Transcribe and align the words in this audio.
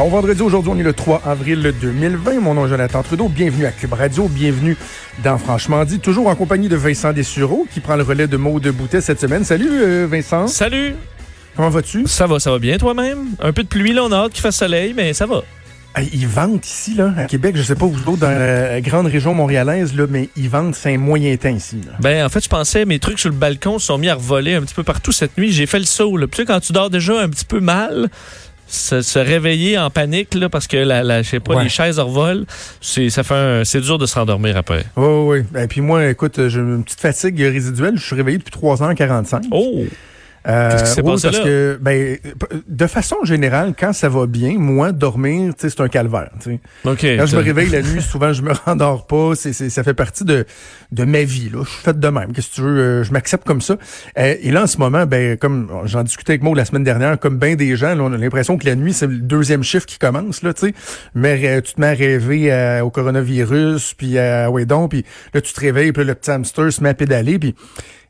Bon 0.00 0.08
vendredi, 0.08 0.40
aujourd'hui, 0.40 0.72
on 0.74 0.78
est 0.78 0.82
le 0.82 0.94
3 0.94 1.24
avril 1.26 1.74
2020. 1.78 2.40
Mon 2.40 2.54
nom 2.54 2.64
est 2.64 2.70
Jonathan 2.70 3.02
Trudeau. 3.02 3.28
Bienvenue 3.28 3.66
à 3.66 3.70
Cube 3.70 3.92
Radio. 3.92 4.28
Bienvenue 4.28 4.74
dans 5.22 5.36
Franchement 5.36 5.84
dit, 5.84 6.00
toujours 6.00 6.28
en 6.28 6.34
compagnie 6.34 6.70
de 6.70 6.76
Vincent 6.76 7.12
Dessureau 7.12 7.66
qui 7.70 7.80
prend 7.80 7.96
le 7.96 8.02
relais 8.02 8.26
de 8.26 8.38
Maud 8.38 8.66
Boutet 8.68 9.02
cette 9.02 9.20
semaine. 9.20 9.44
Salut 9.44 9.68
euh, 9.70 10.06
Vincent. 10.10 10.46
Salut. 10.46 10.94
Comment 11.54 11.68
vas-tu? 11.68 12.06
Ça 12.06 12.26
va, 12.26 12.40
ça 12.40 12.50
va 12.50 12.58
bien 12.58 12.78
toi-même? 12.78 13.26
Un 13.40 13.52
peu 13.52 13.62
de 13.62 13.68
pluie, 13.68 13.92
là, 13.92 14.02
on 14.04 14.10
a 14.10 14.16
hâte 14.16 14.32
qu'il 14.32 14.40
fasse 14.40 14.56
soleil, 14.56 14.94
mais 14.96 15.12
ça 15.12 15.26
va. 15.26 15.42
Ils 16.14 16.28
vendent 16.28 16.64
ici, 16.64 16.94
là, 16.94 17.12
à 17.16 17.24
Québec, 17.24 17.56
je 17.56 17.62
sais 17.62 17.74
pas 17.74 17.84
vous 17.84 17.98
autres, 18.08 18.20
dans 18.20 18.30
la 18.30 18.80
grande 18.80 19.06
région 19.06 19.34
montréalaise, 19.34 19.94
là, 19.94 20.06
mais 20.08 20.30
ils 20.36 20.48
vendent, 20.48 20.74
c'est 20.74 20.94
un 20.94 20.98
moyen 20.98 21.36
temps 21.36 21.50
ici. 21.50 21.76
Là. 21.84 21.92
Ben, 22.00 22.24
en 22.24 22.28
fait, 22.28 22.42
je 22.42 22.48
pensais, 22.48 22.84
mes 22.84 23.00
trucs 23.00 23.18
sur 23.18 23.28
le 23.28 23.34
balcon 23.34 23.78
se 23.78 23.86
sont 23.86 23.98
mis 23.98 24.08
à 24.08 24.14
revoler 24.14 24.54
un 24.54 24.62
petit 24.62 24.74
peu 24.74 24.84
partout 24.84 25.12
cette 25.12 25.36
nuit. 25.36 25.52
J'ai 25.52 25.66
fait 25.66 25.80
le 25.80 25.84
saut, 25.84 26.16
là. 26.16 26.26
Puis, 26.26 26.36
tu 26.36 26.42
sais, 26.42 26.46
quand 26.46 26.60
tu 26.60 26.72
dors 26.72 26.90
déjà 26.90 27.20
un 27.20 27.28
petit 27.28 27.44
peu 27.44 27.60
mal, 27.60 28.08
se, 28.70 29.02
se 29.02 29.18
réveiller 29.18 29.76
en 29.78 29.90
panique, 29.90 30.34
là, 30.34 30.48
parce 30.48 30.66
que, 30.66 30.76
la, 30.76 31.02
la, 31.02 31.22
je 31.22 31.28
sais 31.30 31.40
pas, 31.40 31.56
Ouais. 31.56 31.64
les 31.64 31.68
chaises 31.68 31.98
revolent, 31.98 32.44
c'est, 32.80 33.10
ça 33.10 33.22
fait 33.22 33.34
un- 33.34 33.64
c'est 33.64 33.80
dur 33.80 33.98
de 33.98 34.06
se 34.06 34.14
rendormir 34.14 34.56
après. 34.56 34.84
Oui, 34.96 35.06
oui, 35.06 35.44
oui. 35.54 35.62
Et 35.62 35.66
puis 35.66 35.80
moi, 35.80 36.06
écoute, 36.08 36.48
j'ai 36.48 36.60
une 36.60 36.84
petite 36.84 37.00
fatigue 37.00 37.40
résiduelle. 37.40 37.94
Je 37.96 38.04
suis 38.04 38.16
réveillé 38.16 38.38
depuis 38.38 38.52
3h45. 38.52 39.42
Oh! 39.50 39.84
Euh, 40.48 40.70
Qu'est-ce 40.70 40.84
qui 40.84 40.90
s'est 40.90 41.02
oui, 41.02 41.12
passé 41.12 41.22
parce 41.28 41.38
là? 41.38 41.44
que, 41.44 41.78
ben, 41.82 42.16
de 42.66 42.86
façon 42.86 43.16
générale, 43.24 43.74
quand 43.78 43.92
ça 43.92 44.08
va 44.08 44.26
bien, 44.26 44.54
moi, 44.58 44.90
dormir, 44.92 45.52
c'est 45.58 45.80
un 45.80 45.88
calvaire. 45.88 46.30
tu 46.42 46.52
sais. 46.52 46.60
OK. 46.84 47.02
Quand 47.18 47.26
je 47.26 47.36
me 47.36 47.42
réveille 47.42 47.68
la 47.68 47.82
nuit, 47.82 48.00
souvent, 48.00 48.32
je 48.32 48.40
me 48.42 48.52
rendors 48.64 49.06
pas. 49.06 49.32
C'est, 49.34 49.52
c'est- 49.52 49.68
ça 49.68 49.82
fait 49.84 49.92
partie 49.92 50.24
de, 50.24 50.46
de 50.92 51.04
ma 51.04 51.24
vie. 51.24 51.50
Là. 51.52 51.60
Je 51.64 51.68
suis 51.70 51.82
fait 51.82 51.98
de 52.00 52.08
même. 52.08 52.32
Qu'est-ce 52.32 52.48
que 52.50 52.54
tu 52.54 52.60
veux? 52.62 52.78
euh, 52.80 53.04
je 53.04 53.12
m'accepte 53.12 53.46
comme 53.46 53.60
ça. 53.60 53.76
Euh, 54.18 54.34
et 54.40 54.50
là, 54.50 54.62
en 54.62 54.66
ce 54.66 54.78
moment, 54.78 55.04
ben, 55.04 55.36
comme 55.36 55.70
j'en 55.84 56.02
discutais 56.04 56.32
avec 56.32 56.42
moi 56.42 56.56
la 56.56 56.64
semaine 56.64 56.84
dernière, 56.84 57.18
comme 57.18 57.38
bien 57.38 57.54
des 57.54 57.76
gens, 57.76 57.94
là, 57.94 58.02
on 58.02 58.12
a 58.12 58.16
l'impression 58.16 58.56
que 58.56 58.64
la 58.64 58.76
nuit, 58.76 58.94
c'est 58.94 59.06
le 59.08 59.18
deuxième 59.18 59.62
chiffre 59.62 59.84
qui 59.84 59.98
commence. 59.98 60.42
Là, 60.42 60.54
tu 60.54 60.68
sais. 60.68 60.74
mais 61.14 61.60
tu 61.60 61.74
te 61.74 61.80
mets 61.82 61.88
à 61.88 61.92
rêver 61.92 62.80
au 62.82 62.88
coronavirus, 62.90 63.92
puis 63.94 64.18
à 64.18 64.50
ouais 64.50 64.64
donc, 64.64 64.90
puis 64.92 65.04
là, 65.34 65.40
tu 65.42 65.52
te 65.52 65.60
réveilles, 65.60 65.92
puis 65.92 66.02
là, 66.02 66.08
le 66.08 66.14
petit 66.14 66.30
hamster 66.30 66.72
se 66.72 66.82
met 66.82 66.88
à 66.88 66.94
pédaler. 66.94 67.38
Puis... 67.38 67.54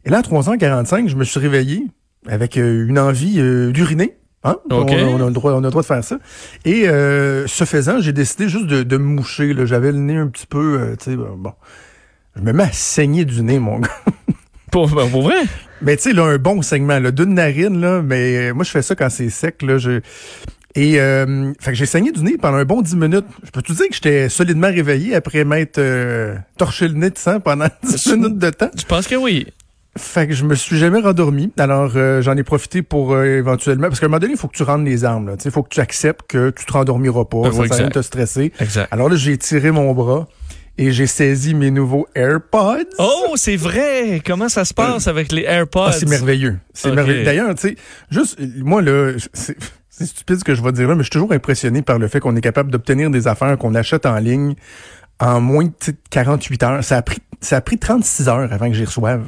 Et 0.04 0.10
là, 0.10 0.18
à 0.18 0.22
3h45, 0.22 1.08
je 1.08 1.16
me 1.16 1.24
suis 1.24 1.40
réveillé 1.40 1.84
avec 2.26 2.56
euh, 2.56 2.86
une 2.86 2.98
envie 2.98 3.40
euh, 3.40 3.70
d'uriner. 3.72 4.16
Hein? 4.44 4.56
OK. 4.70 4.90
On, 4.90 5.20
on 5.20 5.22
a 5.22 5.26
le 5.26 5.32
droit, 5.32 5.52
on 5.52 5.58
a 5.58 5.60
le 5.62 5.70
droit 5.70 5.82
de 5.82 5.86
faire 5.86 6.04
ça. 6.04 6.18
Et 6.64 6.88
euh, 6.88 7.46
ce 7.46 7.64
faisant, 7.64 8.00
j'ai 8.00 8.12
décidé 8.12 8.48
juste 8.48 8.66
de, 8.66 8.82
de 8.82 8.96
me 8.96 9.04
moucher. 9.04 9.52
là. 9.52 9.66
J'avais 9.66 9.92
le 9.92 9.98
nez 9.98 10.16
un 10.16 10.28
petit 10.28 10.46
peu, 10.46 10.78
euh, 10.80 10.96
tu 10.96 11.10
sais, 11.10 11.16
bon. 11.16 11.52
Je 12.36 12.42
me 12.42 12.52
mets 12.52 12.62
à 12.64 12.72
saigner 12.72 13.24
du 13.24 13.42
nez, 13.42 13.58
mon 13.58 13.78
gars. 13.80 13.88
Pour, 14.70 14.88
ben, 14.88 15.08
pour 15.08 15.22
vrai? 15.22 15.42
Mais 15.82 15.96
tu 15.96 16.04
sais, 16.04 16.12
là, 16.12 16.24
un 16.24 16.38
bon 16.38 16.62
segment, 16.62 16.98
là, 16.98 17.10
d'une 17.10 17.34
narine, 17.34 17.80
là, 17.80 18.02
mais 18.02 18.50
euh, 18.50 18.54
moi, 18.54 18.64
je 18.64 18.70
fais 18.70 18.82
ça 18.82 18.94
quand 18.94 19.10
c'est 19.10 19.30
sec, 19.30 19.62
là, 19.62 19.78
je... 19.78 20.00
Et, 20.76 21.00
euh, 21.00 21.52
fait 21.58 21.72
que 21.72 21.76
j'ai 21.76 21.86
saigné 21.86 22.12
du 22.12 22.22
nez 22.22 22.38
pendant 22.38 22.58
un 22.58 22.64
bon 22.64 22.80
10 22.80 22.94
minutes. 22.94 23.26
Je 23.42 23.50
peux 23.50 23.60
te 23.60 23.72
dire 23.72 23.88
que 23.88 23.94
j'étais 23.94 24.28
solidement 24.28 24.68
réveillé 24.68 25.16
après 25.16 25.44
m'être 25.44 25.78
euh, 25.78 26.36
torché 26.56 26.86
le 26.86 26.94
nez 26.94 27.10
de 27.10 27.18
sang 27.18 27.40
pendant 27.40 27.66
10 27.82 28.06
minutes 28.14 28.38
de 28.38 28.50
temps? 28.50 28.70
Je 28.78 28.84
pense 28.84 29.08
que 29.08 29.16
oui. 29.16 29.48
Fait 29.96 30.28
que 30.28 30.34
je 30.34 30.44
me 30.44 30.54
suis 30.54 30.78
jamais 30.78 31.00
rendormi. 31.00 31.52
Alors 31.58 31.92
euh, 31.96 32.22
j'en 32.22 32.36
ai 32.36 32.44
profité 32.44 32.82
pour 32.82 33.12
euh, 33.12 33.24
éventuellement 33.24 33.88
parce 33.88 33.98
qu'à 33.98 34.06
un 34.06 34.08
moment 34.08 34.20
donné, 34.20 34.34
il 34.34 34.38
faut 34.38 34.46
que 34.46 34.56
tu 34.56 34.62
rendes 34.62 34.86
les 34.86 35.04
armes. 35.04 35.36
Il 35.44 35.50
faut 35.50 35.64
que 35.64 35.68
tu 35.68 35.80
acceptes 35.80 36.22
que 36.28 36.50
tu 36.50 36.64
te 36.64 36.72
rendormiras 36.72 37.24
pas. 37.24 37.42
Ben 37.42 37.52
ça 37.52 37.60
oui, 37.60 37.68
sert 37.68 37.72
à 37.72 37.76
rien 37.76 37.86
de 37.86 37.90
exact. 37.90 38.00
te 38.00 38.06
stresser. 38.06 38.52
Exact. 38.60 38.88
Alors 38.92 39.08
là, 39.08 39.16
j'ai 39.16 39.36
tiré 39.36 39.72
mon 39.72 39.92
bras 39.92 40.28
et 40.78 40.92
j'ai 40.92 41.08
saisi 41.08 41.54
mes 41.54 41.72
nouveaux 41.72 42.06
AirPods. 42.14 42.84
Oh, 42.98 43.34
c'est 43.34 43.56
vrai! 43.56 44.22
Comment 44.24 44.48
ça 44.48 44.64
se 44.64 44.72
passe 44.72 45.08
avec 45.08 45.32
les 45.32 45.42
AirPods? 45.42 45.86
Ah, 45.88 45.92
c'est 45.92 46.08
merveilleux. 46.08 46.58
C'est 46.72 46.92
merveilleux. 46.92 47.24
D'ailleurs, 47.24 47.54
tu 47.56 47.70
sais, 47.70 47.76
juste 48.10 48.38
moi 48.58 48.82
là, 48.82 49.14
c'est 49.34 49.56
stupide 50.06 50.38
ce 50.38 50.44
que 50.44 50.54
je 50.54 50.62
vais 50.62 50.72
dire 50.72 50.88
là, 50.88 50.94
mais 50.94 51.00
je 51.00 51.06
suis 51.06 51.10
toujours 51.10 51.32
impressionné 51.32 51.82
par 51.82 51.98
le 51.98 52.06
fait 52.06 52.20
qu'on 52.20 52.36
est 52.36 52.40
capable 52.40 52.70
d'obtenir 52.70 53.10
des 53.10 53.26
affaires 53.26 53.58
qu'on 53.58 53.74
achète 53.74 54.06
en 54.06 54.16
ligne 54.18 54.54
en 55.18 55.40
moins 55.40 55.64
de 55.64 55.72
tu 55.78 55.90
sais, 55.90 55.96
48 56.10 56.62
heures. 56.62 56.84
Ça 56.84 56.96
a 56.96 57.02
pris 57.02 57.18
ça 57.40 57.56
a 57.56 57.60
pris 57.60 57.78
36 57.78 58.28
heures 58.28 58.52
avant 58.52 58.68
que 58.68 58.74
j'y 58.74 58.84
reçoive. 58.84 59.24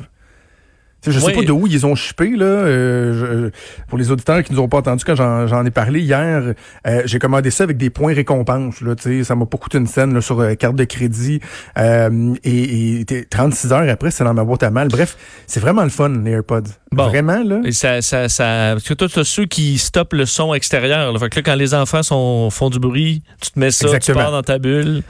Sais, 1.05 1.11
je 1.11 1.19
Oui. 1.19 1.27
sais 1.27 1.33
pas 1.33 1.43
de 1.45 1.51
où 1.53 1.67
ils 1.67 1.85
ont 1.85 1.95
shippé 1.97 2.31
là. 2.37 2.45
euh, 2.47 3.51
je- 3.51 3.85
pour 3.89 3.99
les 3.99 4.11
auditeurs 4.13 4.43
qui 4.45 4.53
nous 4.53 4.61
ont 4.61 4.69
pas 4.69 4.79
entendu 4.79 5.05
quand 5.05 5.17
j'en 5.17 5.47
j'en 5.49 5.65
ai 5.67 5.71
parlé 5.73 6.01
hier, 6.01 6.55
euh, 6.87 7.03
j'ai 7.05 7.19
commandé 7.19 7.51
ça 7.51 7.65
avec 7.65 7.77
des 7.77 7.91
points 7.91 8.15
récompenses. 8.15 8.81
Là, 8.81 8.95
tu 8.95 9.03
sais, 9.03 9.25
ça 9.25 9.35
m'a 9.35 9.47
pas 9.47 9.59
coûté 9.59 9.79
une 9.79 9.87
scène 9.89 10.15
là, 10.15 10.21
sur 10.21 10.41
euh, 10.41 10.55
carte 10.55 10.77
de 10.77 10.85
crédit. 10.85 11.41
Euh, 11.79 12.35
et, 12.45 13.01
et 13.01 13.05
t'es- 13.05 13.25
36 13.29 13.73
heures 13.73 13.89
après, 13.89 14.11
c'est 14.13 14.23
dans 14.25 14.35
ma 14.35 14.45
boîte 14.45 14.63
à 14.63 14.71
mal. 14.71 14.89
Bref, 14.89 15.17
c'est 15.47 15.61
vraiment 15.61 15.83
le 15.83 15.91
fun 15.91 16.09
les 16.25 16.31
AirPods. 16.31 16.63
Bon. 16.93 17.09
Vraiment 17.09 17.43
là. 17.43 17.61
Et 17.65 17.73
ça, 17.73 18.01
ça, 18.01 18.29
ça, 18.29 18.71
parce 18.75 18.85
que 18.89 18.95
toi, 18.95 19.09
as 19.17 19.25
ceux 19.25 19.47
qui 19.47 19.79
stoppent 19.79 20.13
le 20.13 20.25
son 20.27 20.55
extérieur. 20.55 21.13
Là. 21.13 21.19
Fait 21.19 21.29
que 21.31 21.37
là, 21.37 21.43
quand 21.43 21.55
les 21.57 21.75
enfants 21.75 22.03
sont, 22.03 22.49
font 22.51 22.71
du 22.71 22.79
bruit, 22.79 23.23
tu 23.41 23.51
te 23.51 23.59
mets 23.59 23.71
ça, 23.71 23.87
Exactement. 23.87 24.19
tu 24.19 24.23
pars 24.25 24.33
dans 24.33 24.43
ta 24.43 24.59
bulle. 24.59 25.03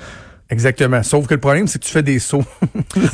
Exactement. 0.52 1.02
Sauf 1.02 1.26
que 1.26 1.34
le 1.34 1.40
problème, 1.40 1.66
c'est 1.66 1.78
que 1.78 1.84
tu 1.84 1.90
fais 1.90 2.02
des 2.02 2.18
sauts. 2.18 2.44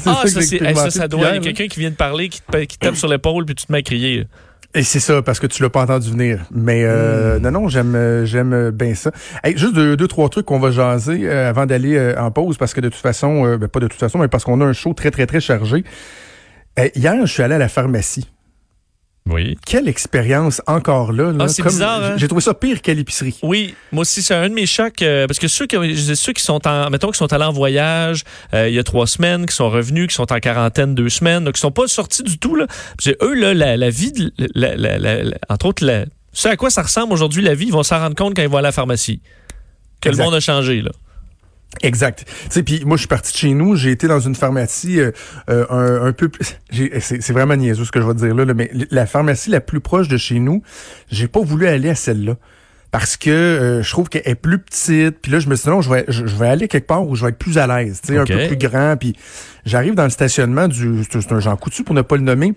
Ah, 0.06 0.22
ça, 0.25 0.25
hey, 0.25 0.31
ça, 0.31 0.41
expérimenté 0.41 0.91
ça 0.91 1.09
doit. 1.09 1.28
Il 1.31 1.34
y 1.34 1.38
a 1.38 1.41
quelqu'un 1.41 1.69
qui 1.69 1.78
vient 1.78 1.91
de 1.91 1.94
parler, 1.94 2.28
qui 2.28 2.41
te, 2.41 2.65
qui 2.65 2.78
tape 2.78 2.97
sur 2.97 3.09
l'épaule, 3.09 3.44
puis 3.44 3.54
tu 3.54 3.66
te 3.66 3.72
mets 3.72 3.78
à 3.78 3.82
crier. 3.82 4.26
Et 4.75 4.82
c'est 4.82 5.00
ça, 5.00 5.22
parce 5.22 5.38
que 5.38 5.47
tu 5.47 5.62
l'as 5.62 5.71
pas 5.71 5.82
entendu 5.82 6.10
venir. 6.10 6.44
Mais 6.50 6.82
euh, 6.84 7.38
non, 7.38 7.50
non, 7.50 7.69
j'aime 7.69 7.94
euh, 7.94 8.26
j'aime 8.26 8.53
euh, 8.53 8.71
bien 8.71 8.94
ça. 8.94 9.12
Hey, 9.43 9.56
juste 9.56 9.75
deux, 9.75 9.97
deux, 9.97 10.09
trois 10.09 10.28
trucs 10.28 10.47
qu'on 10.47 10.59
va 10.59 10.71
jaser 10.71 11.28
euh, 11.28 11.49
avant 11.49 11.65
d'aller 11.65 11.97
euh, 11.97 12.21
en 12.21 12.31
pause, 12.31 12.59
parce 12.59 12.75
que 12.75 12.81
de 12.81 12.88
toute 12.88 13.00
façon, 13.00 13.56
ben, 13.56 13.69
pas 13.69 13.81
de 13.81 13.87
toute 13.87 14.00
façon, 14.00 14.19
mais 14.19 14.28
parce 14.28 14.44
qu'on 14.44 14.60
a 14.60 14.65
un 14.65 14.72
show 14.72 14.93
très, 14.93 15.10
très, 15.10 15.26
très 15.26 15.41
chargé. 15.41 15.84
Hier, 16.94 17.15
je 17.26 17.32
suis 17.32 17.43
allé 17.43 17.55
à 17.55 17.59
la 17.59 17.69
pharmacie. 17.69 18.28
Oui. 19.28 19.56
Quelle 19.66 19.89
expérience 19.89 20.62
encore 20.66 21.12
là. 21.12 21.33
là 21.33 21.44
Ah, 21.44 21.49
c'est 21.49 21.62
bizarre, 21.62 22.03
hein? 22.03 22.15
J'ai 22.16 22.27
trouvé 22.28 22.41
ça 22.41 22.55
pire 22.55 22.81
qu'à 22.81 22.94
l'épicerie. 22.94 23.37
Oui, 23.43 23.75
moi 23.93 24.03
aussi, 24.03 24.22
c'est 24.22 24.34
un 24.34 24.49
de 24.49 24.55
mes 24.55 24.66
chocs. 24.66 25.03
euh, 25.03 25.27
parce 25.27 25.39
que 25.39 25.49
ceux 25.49 25.66
qui, 25.66 25.77
ceux 26.16 26.33
qui 26.33 26.43
sont 26.43 26.66
en, 26.66 26.89
mettons, 26.91 27.11
qui 27.11 27.19
sont 27.19 27.33
allés 27.33 27.44
en 27.44 27.53
voyage 27.53 28.25
euh, 28.55 28.69
il 28.69 28.75
y 28.75 28.78
a 28.78 28.83
trois 28.84 29.06
semaines, 29.06 29.47
qui 29.47 29.55
sont 29.55 29.69
revenus, 29.69 30.06
qui 30.09 30.15
sont 30.15 30.33
en 30.33 30.38
quarantaine 30.41 30.94
deux 30.94 31.09
semaines, 31.11 31.44
donc 31.44 31.55
qui 31.55 31.61
sont 31.61 31.71
pas 31.71 31.87
sortis 31.88 32.22
du 32.22 32.38
tout, 32.38 32.55
là. 32.56 32.67
Eux, 33.22 33.34
là, 33.34 33.55
la, 33.55 33.77
la 33.77 33.91
vie, 33.91 34.12
la- 34.55 34.77
la- 34.77 35.25
entre 35.49 35.67
autres, 35.67 35.84
la, 35.84 36.05
ce 36.33 36.49
à 36.49 36.56
quoi 36.56 36.71
ça 36.71 36.83
ressemble 36.83 37.12
aujourd'hui, 37.12 37.43
la 37.43 37.55
vie, 37.55 37.67
ils 37.67 37.72
vont 37.72 37.83
s'en 37.83 37.99
rendre 37.99 38.17
compte 38.17 38.34
quand 38.34 38.43
ils 38.43 38.49
vont 38.49 38.59
à 38.59 38.62
la 38.62 38.72
pharmacie. 38.72 39.21
Que 40.00 40.09
Exact. 40.11 40.22
le 40.22 40.25
monde 40.31 40.34
a 40.37 40.41
changé, 40.41 40.81
là. 40.83 40.91
Exact. 41.83 42.25
Tu 42.27 42.33
sais, 42.50 42.62
puis 42.62 42.83
moi, 42.84 42.97
je 42.97 43.00
suis 43.00 43.09
parti 43.09 43.33
de 43.33 43.37
chez 43.39 43.55
nous. 43.55 43.77
J'ai 43.77 43.91
été 43.91 44.09
dans 44.09 44.21
une 44.21 44.34
pharmacie 44.34 45.00
euh, 45.00 45.11
euh, 45.50 45.66
un, 45.71 46.06
un 46.09 46.12
peu 46.12 46.28
plus. 46.28 46.56
j'ai- 46.71 46.99
C'est 47.00 47.33
vraiment 47.33 47.56
niaiseux 47.56 47.84
ce 47.84 47.93
que 47.93 48.00
je 48.00 48.06
vais 48.06 48.15
te 48.15 48.19
dire 48.19 48.34
là, 48.34 48.44
là, 48.44 48.55
mais 48.55 48.71
la 48.91 49.06
pharmacie 49.06 49.50
la 49.50 49.61
plus 49.61 49.81
proche 49.81 50.09
de 50.09 50.17
chez 50.17 50.38
nous, 50.38 50.62
j'ai 51.11 51.28
pas 51.28 51.41
voulu 51.41 51.67
aller 51.67 51.88
à 51.91 51.94
celle-là 51.94 52.37
parce 52.91 53.17
que 53.19 53.28
euh, 53.31 53.83
je 53.83 53.91
trouve 53.91 54.09
qu'elle 54.09 54.22
est 54.25 54.34
plus 54.34 54.59
petite. 54.59 55.19
Puis 55.21 55.31
là, 55.31 55.41
je 55.41 55.49
me 55.49 55.55
suis 55.56 55.65
dit 55.65 55.71
non, 55.71 55.83
je 55.83 55.91
vais, 55.91 56.05
je, 56.09 56.27
je 56.27 56.37
vais 56.37 56.49
aller 56.49 56.69
quelque 56.69 56.87
part 56.87 57.06
où 57.06 57.15
je 57.15 57.22
vais 57.25 57.31
être 57.31 57.38
plus 57.38 57.59
à 57.59 57.67
l'aise, 57.67 58.00
tu 58.03 58.15
sais, 58.15 58.19
un 58.19 58.25
peu 58.25 58.34
plus 58.49 58.56
grand. 58.56 58.97
Puis 58.99 59.15
j'arrive 59.67 59.94
dans 59.94 60.05
le 60.05 60.11
stationnement 60.11 60.69
du, 60.69 61.05
c'est 61.11 61.21
c'est 61.21 61.33
un 61.33 61.41
Jean 61.41 61.56
Coutu 61.56 61.84
pour 61.84 61.94
ne 61.94 62.03
pas 62.03 62.17
le 62.17 62.22
nommer. 62.22 62.55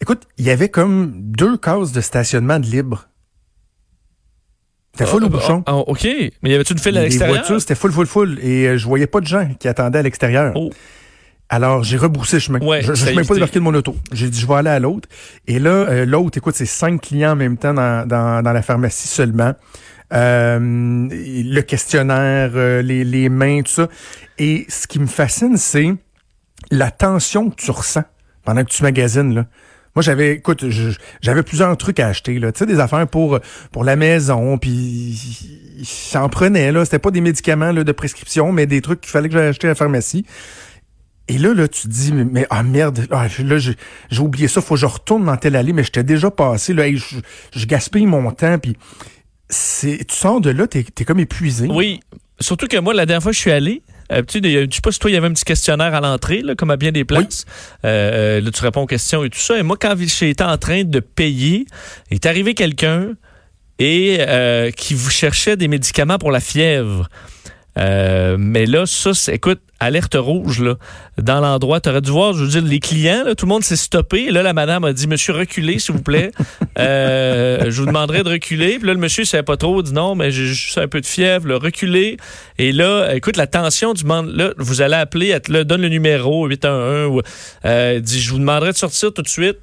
Écoute, 0.00 0.22
il 0.36 0.44
y 0.44 0.50
avait 0.50 0.68
comme 0.68 1.12
deux 1.14 1.56
cases 1.56 1.92
de 1.92 2.00
stationnement 2.00 2.58
de 2.58 2.66
libre. 2.66 3.06
C'était 4.94 5.06
full 5.10 5.22
Ah, 5.22 5.26
au 5.26 5.28
ah, 5.28 5.32
bouchon. 5.32 5.62
ah, 5.66 5.76
OK. 5.76 6.06
Mais 6.42 6.50
y 6.50 6.54
avait-tu 6.54 6.72
une 6.74 6.78
file 6.78 6.96
à 6.98 7.00
Les 7.00 7.06
l'extérieur? 7.08 7.36
voitures, 7.38 7.60
c'était 7.60 7.74
full, 7.74 7.92
full, 7.92 8.06
full. 8.06 8.38
Et 8.42 8.66
euh, 8.68 8.76
je 8.76 8.86
voyais 8.86 9.06
pas 9.06 9.20
de 9.20 9.26
gens 9.26 9.48
qui 9.58 9.66
attendaient 9.68 10.00
à 10.00 10.02
l'extérieur. 10.02 10.52
Oh. 10.54 10.70
Alors, 11.48 11.82
j'ai 11.84 11.96
rebroussé 11.98 12.36
le 12.36 12.40
chemin. 12.40 12.58
Ouais, 12.60 12.82
je 12.82 12.90
ne 12.90 12.94
suis 12.96 13.14
même 13.14 13.26
pas 13.26 13.34
débarqué 13.34 13.58
de 13.58 13.64
mon 13.64 13.74
auto. 13.74 13.94
J'ai 14.12 14.28
dit, 14.28 14.40
je 14.40 14.46
vais 14.46 14.54
aller 14.54 14.70
à 14.70 14.78
l'autre. 14.80 15.08
Et 15.46 15.58
là, 15.58 15.70
euh, 15.70 16.06
l'autre, 16.06 16.38
écoute, 16.38 16.54
c'est 16.54 16.66
cinq 16.66 17.00
clients 17.02 17.32
en 17.32 17.36
même 17.36 17.56
temps 17.58 17.74
dans, 17.74 18.06
dans, 18.08 18.42
dans 18.42 18.52
la 18.52 18.62
pharmacie 18.62 19.08
seulement. 19.08 19.52
Euh, 20.14 20.58
le 20.60 21.60
questionnaire, 21.60 22.50
euh, 22.54 22.82
les, 22.82 23.04
les 23.04 23.28
mains, 23.28 23.62
tout 23.62 23.72
ça. 23.72 23.88
Et 24.38 24.66
ce 24.68 24.86
qui 24.86 24.98
me 24.98 25.06
fascine, 25.06 25.56
c'est 25.56 25.92
la 26.70 26.90
tension 26.90 27.50
que 27.50 27.56
tu 27.56 27.70
ressens 27.70 28.04
pendant 28.44 28.62
que 28.64 28.70
tu 28.70 28.82
magasines, 28.82 29.34
là. 29.34 29.46
Moi, 29.94 30.02
j'avais, 30.02 30.32
écoute, 30.36 30.70
je- 30.70 30.96
j'avais 31.20 31.42
plusieurs 31.42 31.76
trucs 31.76 32.00
à 32.00 32.08
acheter, 32.08 32.38
là. 32.38 32.50
Tu 32.52 32.60
sais, 32.60 32.66
des 32.66 32.80
affaires 32.80 33.06
pour, 33.06 33.38
pour 33.72 33.84
la 33.84 33.94
maison, 33.96 34.56
puis 34.58 35.18
j'en 36.12 36.28
prenais, 36.28 36.72
là. 36.72 36.84
C'était 36.84 36.98
pas 36.98 37.10
des 37.10 37.20
médicaments, 37.20 37.72
là, 37.72 37.84
de 37.84 37.92
prescription, 37.92 38.52
mais 38.52 38.66
des 38.66 38.80
trucs 38.80 39.00
qu'il 39.02 39.10
fallait 39.10 39.28
que 39.28 39.34
j'aille 39.34 39.48
acheter 39.48 39.66
à 39.66 39.70
la 39.70 39.74
pharmacie. 39.74 40.24
Et 41.28 41.38
là, 41.38 41.54
là, 41.54 41.68
tu 41.68 41.82
te 41.82 41.88
dis, 41.88 42.12
mais, 42.12 42.46
ah 42.50 42.62
merde, 42.62 43.06
là, 43.10 43.58
j'ai 43.58 43.76
oublié 44.18 44.48
ça, 44.48 44.60
faut 44.60 44.74
que 44.74 44.80
je 44.80 44.86
retourne 44.86 45.24
dans 45.24 45.36
telle 45.36 45.56
allée, 45.56 45.72
mais 45.72 45.84
j'étais 45.84 46.02
déjà 46.02 46.30
passé, 46.30 46.72
là, 46.74 46.90
je, 46.92 47.16
je 47.54 47.66
gaspille 47.66 48.06
mon 48.06 48.30
temps, 48.32 48.58
puis 48.58 48.76
c'est, 49.48 50.04
tu 50.08 50.16
sors 50.16 50.40
de 50.40 50.50
là, 50.50 50.66
t'es 50.66 50.84
es 50.98 51.04
comme 51.04 51.20
épuisé. 51.20 51.68
Oui. 51.70 52.00
Surtout 52.40 52.66
que 52.66 52.76
moi, 52.78 52.92
la 52.94 53.06
dernière 53.06 53.22
fois 53.22 53.30
que 53.32 53.36
je 53.36 53.40
suis 53.42 53.52
allé, 53.52 53.82
euh, 54.12 54.22
tu 54.26 54.40
sais, 54.40 54.66
je 54.70 54.74
sais 54.74 54.80
pas 54.82 54.92
si 54.92 54.98
toi, 54.98 55.10
il 55.10 55.14
y 55.14 55.16
avait 55.16 55.26
un 55.26 55.32
petit 55.32 55.44
questionnaire 55.44 55.94
à 55.94 56.00
l'entrée, 56.00 56.42
comme 56.56 56.70
à 56.70 56.76
bien 56.76 56.92
des 56.92 57.04
places. 57.04 57.44
Euh, 57.84 58.40
là, 58.40 58.50
tu 58.50 58.62
réponds 58.62 58.82
aux 58.82 58.86
questions 58.86 59.24
et 59.24 59.30
tout 59.30 59.38
ça. 59.38 59.58
Et 59.58 59.62
moi, 59.62 59.76
quand 59.80 59.94
j'étais 59.98 60.42
en 60.44 60.58
train 60.58 60.84
de 60.84 61.00
payer, 61.00 61.66
il 62.10 62.14
est 62.16 62.26
arrivé 62.26 62.54
quelqu'un 62.54 63.14
et 63.78 64.18
euh, 64.20 64.70
qui 64.70 64.94
vous 64.94 65.10
cherchait 65.10 65.56
des 65.56 65.68
médicaments 65.68 66.18
pour 66.18 66.30
la 66.30 66.40
fièvre. 66.40 67.08
Euh, 67.78 68.36
mais 68.38 68.66
là, 68.66 68.84
ça, 68.86 69.14
c'est- 69.14 69.34
écoute, 69.34 69.60
alerte 69.82 70.16
rouge 70.18 70.60
là, 70.60 70.76
dans 71.18 71.40
l'endroit. 71.40 71.80
Tu 71.80 71.88
aurais 71.88 72.00
dû 72.00 72.10
voir, 72.10 72.32
je 72.32 72.44
veux 72.44 72.50
dire, 72.50 72.62
les 72.62 72.80
clients, 72.80 73.24
là, 73.24 73.34
tout 73.34 73.46
le 73.46 73.50
monde 73.50 73.64
s'est 73.64 73.76
stoppé. 73.76 74.24
Et 74.24 74.30
là, 74.30 74.42
la 74.42 74.52
madame 74.52 74.84
a 74.84 74.92
dit, 74.92 75.06
monsieur, 75.06 75.32
reculez, 75.32 75.78
s'il 75.78 75.94
vous 75.94 76.02
plaît. 76.02 76.32
Euh, 76.78 77.66
je 77.68 77.80
vous 77.80 77.86
demanderai 77.86 78.22
de 78.22 78.30
reculer. 78.30 78.78
Puis 78.78 78.86
là, 78.86 78.94
le 78.94 78.98
monsieur 78.98 79.24
ne 79.24 79.26
savait 79.26 79.42
pas 79.42 79.58
trop, 79.58 79.82
dit 79.82 79.92
non, 79.92 80.14
mais 80.14 80.30
j'ai 80.30 80.46
juste 80.46 80.78
un 80.78 80.88
peu 80.88 81.02
de 81.02 81.06
fièvre, 81.06 81.46
là, 81.46 81.58
reculez. 81.58 82.16
Et 82.58 82.72
là, 82.72 83.14
écoute, 83.14 83.36
la 83.36 83.46
tension 83.46 83.92
du 83.92 84.04
monde, 84.04 84.34
là, 84.34 84.52
vous 84.56 84.80
allez 84.80 84.94
appeler, 84.94 85.36
là, 85.48 85.64
donne 85.64 85.82
le 85.82 85.90
numéro 85.90 86.46
811, 86.46 87.10
ou, 87.10 87.20
euh, 87.66 88.00
dit, 88.00 88.22
je 88.22 88.30
vous 88.30 88.38
demanderai 88.38 88.72
de 88.72 88.78
sortir 88.78 89.12
tout 89.12 89.20
de 89.20 89.28
suite. 89.28 89.58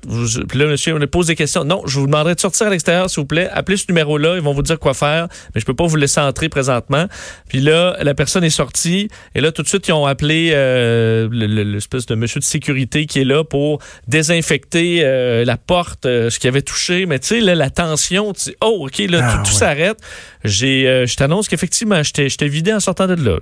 puis 0.47 0.59
là, 0.59 0.67
monsieur, 0.67 0.95
on 0.95 1.07
pose 1.07 1.27
des 1.27 1.35
questions. 1.35 1.63
Non, 1.63 1.81
je 1.87 1.99
vous 1.99 2.05
demanderai 2.05 2.35
de 2.35 2.39
sortir 2.39 2.67
à 2.67 2.69
l'extérieur, 2.69 3.09
s'il 3.09 3.21
vous 3.21 3.27
plaît. 3.27 3.49
Appelez 3.51 3.77
ce 3.77 3.85
numéro-là, 3.89 4.35
ils 4.35 4.41
vont 4.41 4.53
vous 4.53 4.61
dire 4.61 4.77
quoi 4.77 4.93
faire, 4.93 5.27
mais 5.55 5.61
je 5.61 5.65
peux 5.65 5.73
pas 5.73 5.87
vous 5.87 5.95
laisser 5.95 6.19
entrer 6.19 6.47
présentement. 6.47 7.07
Puis 7.47 7.59
là, 7.59 7.97
la 8.01 8.13
personne 8.13 8.43
est 8.43 8.51
sortie, 8.51 9.09
et 9.33 9.41
là, 9.41 9.51
tout 9.51 9.63
de 9.63 9.67
suite, 9.67 9.87
ils 9.87 9.93
ont 9.93 10.05
appelé 10.09 10.51
euh, 10.53 11.29
l'espèce 11.31 12.05
de 12.05 12.15
monsieur 12.15 12.39
de 12.39 12.45
sécurité 12.45 13.05
qui 13.05 13.19
est 13.19 13.25
là 13.25 13.43
pour 13.43 13.79
désinfecter 14.07 15.01
euh, 15.03 15.45
la 15.45 15.57
porte, 15.57 16.05
euh, 16.05 16.29
ce 16.29 16.39
qui 16.39 16.47
avait 16.47 16.61
touché. 16.61 17.05
Mais 17.05 17.19
tu 17.19 17.27
sais, 17.27 17.39
là, 17.39 17.55
la 17.55 17.69
tension, 17.69 18.33
tu 18.33 18.51
oh, 18.61 18.87
OK, 18.87 18.97
là, 19.09 19.19
ah, 19.23 19.43
tout, 19.45 19.51
s'arrête. 19.51 19.99
J'ai, 20.43 20.87
euh, 20.87 21.05
je 21.05 21.15
t'annonce 21.15 21.47
qu'effectivement, 21.47 22.01
j'étais 22.03 22.47
vidé 22.47 22.73
en 22.73 22.79
sortant 22.79 23.07
de 23.07 23.15
là. 23.15 23.37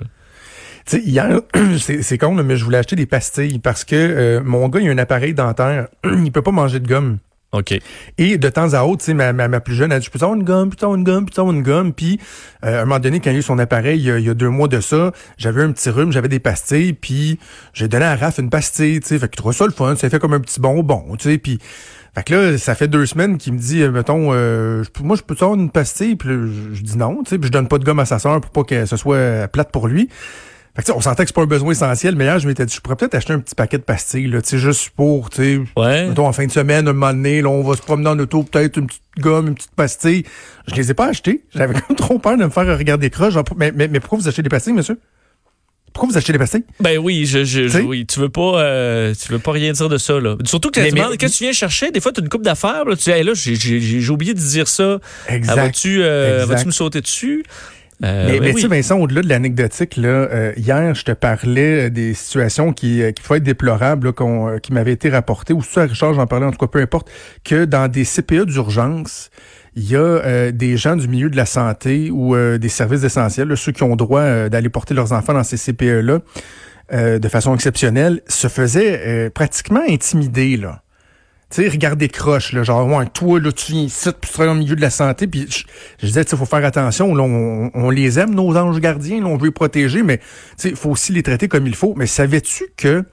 Tu 0.85 1.01
sais, 1.01 2.01
c'est 2.01 2.17
con, 2.17 2.33
mais 2.33 2.55
je 2.55 2.63
voulais 2.63 2.77
acheter 2.77 2.95
des 2.95 3.05
pastilles 3.05 3.59
parce 3.59 3.83
que 3.83 4.39
mon 4.39 4.69
gars, 4.69 4.79
il 4.79 4.89
a 4.89 4.91
un 4.91 4.97
appareil 4.97 5.33
dentaire. 5.33 5.87
il 6.05 6.31
peut 6.31 6.41
pas 6.41 6.51
manger 6.51 6.79
de 6.79 6.87
gomme. 6.87 7.17
OK. 7.53 7.79
Et 8.17 8.37
de 8.37 8.49
temps 8.49 8.73
à 8.73 8.83
autre, 8.83 8.99
tu 8.99 9.05
sais, 9.05 9.13
ma, 9.13 9.31
ma, 9.31 9.59
plus 9.61 9.73
jeune, 9.73 9.91
elle 9.93 9.99
dit, 9.99 10.05
je 10.05 10.11
peux 10.11 10.19
avoir 10.21 10.35
une 10.35 10.43
gomme, 10.43 10.69
putain, 10.69 10.93
une 10.93 11.03
gomme, 11.05 11.25
putain, 11.25 11.43
une 11.49 11.63
gomme? 11.63 11.93
Puis, 11.93 12.19
euh, 12.65 12.79
à 12.79 12.81
un 12.81 12.85
moment 12.85 12.99
donné, 12.99 13.21
quand 13.21 13.31
il 13.31 13.37
a 13.37 13.39
eu 13.39 13.41
son 13.41 13.57
appareil, 13.57 13.99
il 13.99 14.25
y 14.25 14.29
a, 14.29 14.33
deux 14.33 14.49
mois 14.49 14.67
de 14.67 14.81
ça, 14.81 15.13
j'avais 15.37 15.63
un 15.63 15.71
petit 15.71 15.89
rhume, 15.89 16.11
j'avais 16.11 16.27
des 16.27 16.39
pastilles, 16.39 16.91
puis 16.91 17.39
j'ai 17.73 17.87
donné 17.87 18.03
à 18.03 18.17
Raph 18.17 18.39
une 18.39 18.49
pastille, 18.49 18.99
tu 18.99 19.07
sais. 19.07 19.19
Fait 19.19 19.29
qu'il 19.29 19.37
trouve 19.37 19.53
ça 19.53 19.65
le 19.65 19.71
fun, 19.71 19.95
ça 19.95 20.09
fait 20.09 20.19
comme 20.19 20.33
un 20.33 20.41
petit 20.41 20.59
bonbon, 20.59 21.15
tu 21.17 21.29
sais. 21.29 21.37
Puis, 21.37 21.59
fait 22.15 22.23
que 22.23 22.33
là, 22.33 22.57
ça 22.57 22.75
fait 22.75 22.89
deux 22.89 23.05
semaines 23.05 23.37
qu'il 23.37 23.53
me 23.53 23.59
dit, 23.59 23.81
euh, 23.81 23.91
mettons, 23.91 24.33
euh, 24.33 24.83
moi, 25.01 25.15
je 25.15 25.21
peux 25.21 25.35
avoir 25.39 25.55
une 25.55 25.71
pastille? 25.71 26.17
Puis 26.17 26.29
je, 26.29 26.81
dis 26.81 26.97
non, 26.97 27.23
tu 27.23 27.35
sais. 27.35 27.41
Je 27.41 27.49
donne 27.49 27.69
pas 27.69 27.77
de 27.77 27.85
gomme 27.85 27.99
à 27.99 28.05
sa 28.05 28.19
soeur 28.19 28.41
pour 28.41 28.51
pas 28.51 28.63
que 28.63 28.85
ce 28.85 28.97
soit 28.97 29.47
plate 29.47 29.71
pour 29.71 29.87
lui 29.87 30.09
on 30.93 31.01
sentait 31.01 31.23
que 31.23 31.29
c'est 31.29 31.35
pas 31.35 31.41
un 31.41 31.47
besoin 31.47 31.71
essentiel, 31.71 32.15
mais 32.15 32.25
là, 32.25 32.39
je 32.39 32.47
m'étais 32.47 32.65
dit, 32.65 32.73
je 32.73 32.81
pourrais 32.81 32.95
peut-être 32.95 33.15
acheter 33.15 33.33
un 33.33 33.39
petit 33.39 33.55
paquet 33.55 33.77
de 33.77 33.83
pastilles, 33.83 34.27
là, 34.27 34.39
juste 34.43 34.91
pour, 34.91 35.29
tu 35.29 35.37
sais, 35.37 35.59
ouais. 35.75 36.09
en 36.17 36.33
fin 36.33 36.45
de 36.45 36.51
semaine, 36.51 36.87
un 36.87 36.93
moment 36.93 37.13
donné, 37.13 37.41
là, 37.41 37.49
on 37.49 37.63
va 37.63 37.75
se 37.75 37.81
promener 37.81 38.09
en 38.09 38.19
auto, 38.19 38.43
peut-être 38.43 38.77
une 38.77 38.87
petite 38.87 39.01
gomme, 39.19 39.47
une 39.47 39.55
petite 39.55 39.75
pastille. 39.75 40.23
Je 40.67 40.75
les 40.75 40.91
ai 40.91 40.93
pas 40.93 41.07
achetées. 41.07 41.43
J'avais 41.53 41.73
trop 41.97 42.19
peur 42.19 42.37
de 42.37 42.43
me 42.43 42.49
faire 42.49 42.77
regarder 42.77 43.09
croche. 43.09 43.33
Mais, 43.55 43.71
mais, 43.71 43.87
mais 43.87 43.99
pourquoi 43.99 44.19
vous 44.19 44.27
achetez 44.27 44.43
des 44.43 44.49
pastilles, 44.49 44.73
monsieur? 44.73 44.99
Pourquoi 45.93 46.11
vous 46.11 46.17
achetez 46.17 46.33
des 46.33 46.37
pastilles? 46.37 46.65
Ben 46.79 46.99
oui, 46.99 47.25
je, 47.25 47.43
je, 47.43 47.79
oui, 47.79 48.05
tu 48.05 48.19
veux 48.19 48.29
pas, 48.29 48.61
euh, 48.61 49.15
tu 49.19 49.31
veux 49.31 49.39
pas 49.39 49.51
rien 49.51 49.71
dire 49.71 49.89
de 49.89 49.97
ça 49.97 50.19
là. 50.19 50.35
Surtout 50.45 50.69
que 50.69 50.79
quand 50.79 51.27
tu 51.27 51.43
viens 51.43 51.53
chercher, 51.53 51.89
des 51.89 51.99
fois 51.99 52.11
tu 52.11 52.19
as 52.19 52.23
une 52.23 52.29
coupe 52.29 52.43
d'affaires, 52.43 52.85
là, 52.85 52.95
tu 52.95 53.11
dis, 53.11 53.23
là, 53.23 53.33
j'ai 53.33 54.09
oublié 54.09 54.35
de 54.35 54.39
dire 54.39 54.67
ça. 54.67 54.99
Exact. 55.27 55.55
Vas-tu 55.55 56.03
euh, 56.03 56.45
vas 56.45 56.63
me 56.63 56.71
sauter 56.71 57.01
dessus? 57.01 57.43
Euh, 58.03 58.27
mais, 58.27 58.39
mais 58.39 58.53
tu 58.53 58.61
sais, 58.61 58.67
Vincent, 58.67 58.99
au-delà 58.99 59.21
de 59.21 59.29
l'anecdotique, 59.29 59.97
là, 59.97 60.09
euh, 60.09 60.53
hier, 60.55 60.93
je 60.93 61.03
te 61.03 61.11
parlais 61.11 61.89
des 61.89 62.13
situations 62.13 62.71
qui, 62.71 63.01
euh, 63.01 63.11
qui 63.11 63.23
être 63.33 63.43
déplorables, 63.43 64.07
là, 64.07 64.59
qui 64.59 64.71
m'avaient 64.71 64.93
été 64.93 65.09
rapportées, 65.09 65.53
ou 65.53 65.63
ça, 65.63 65.83
Richard, 65.83 66.13
j'en 66.13 66.27
parlais, 66.27 66.45
en 66.45 66.51
tout 66.51 66.59
cas, 66.59 66.67
peu 66.67 66.79
importe, 66.79 67.09
que 67.43 67.65
dans 67.65 67.87
des 67.87 68.05
CPE 68.05 68.45
d'urgence, 68.45 69.31
il 69.75 69.89
y 69.89 69.95
a 69.95 70.51
des 70.51 70.75
gens 70.75 70.95
du 70.95 71.07
milieu 71.07 71.29
de 71.29 71.35
la 71.35 71.45
santé 71.45 72.09
ou 72.09 72.35
des 72.35 72.69
services 72.69 73.03
essentiels, 73.03 73.55
ceux 73.55 73.71
qui 73.71 73.83
ont 73.83 73.95
droit 73.95 74.49
d'aller 74.49 74.69
porter 74.69 74.95
leurs 74.95 75.11
enfants 75.11 75.33
dans 75.33 75.43
ces 75.43 75.57
CPE-là 75.57 76.21
de 76.91 77.27
façon 77.27 77.53
exceptionnelle, 77.53 78.21
se 78.27 78.47
faisaient 78.47 79.29
pratiquement 79.29 79.83
intimider, 79.87 80.57
là 80.57 80.81
tu 81.49 81.63
sais, 81.63 81.69
regarder 81.69 82.09
croche, 82.09 82.51
là, 82.51 82.63
genre, 82.63 82.85
ouais, 82.87 83.05
toi, 83.05 83.39
là, 83.39 83.51
tu 83.53 83.71
viens 83.71 83.83
ici, 83.83 84.09
puis 84.09 84.29
tu 84.29 84.33
travailles 84.33 84.53
au 84.53 84.57
milieu 84.57 84.75
de 84.75 84.81
la 84.81 84.89
santé, 84.89 85.27
puis 85.27 85.47
je, 85.49 86.05
disais, 86.05 86.25
tu 86.25 86.35
faut 86.35 86.45
faire 86.45 86.65
attention, 86.65 87.15
là, 87.15 87.23
on, 87.23 87.71
on, 87.73 87.89
les 87.89 88.19
aime, 88.19 88.35
nos 88.35 88.57
anges 88.57 88.79
gardiens, 88.81 89.21
là, 89.21 89.27
on 89.27 89.37
veut 89.37 89.45
les 89.45 89.51
protéger, 89.51 90.03
mais, 90.03 90.17
tu 90.17 90.23
sais, 90.57 90.75
faut 90.75 90.89
aussi 90.89 91.13
les 91.13 91.23
traiter 91.23 91.47
comme 91.47 91.65
il 91.65 91.75
faut. 91.75 91.93
Mais 91.95 92.05
savais-tu 92.05 92.65
que 92.75 93.05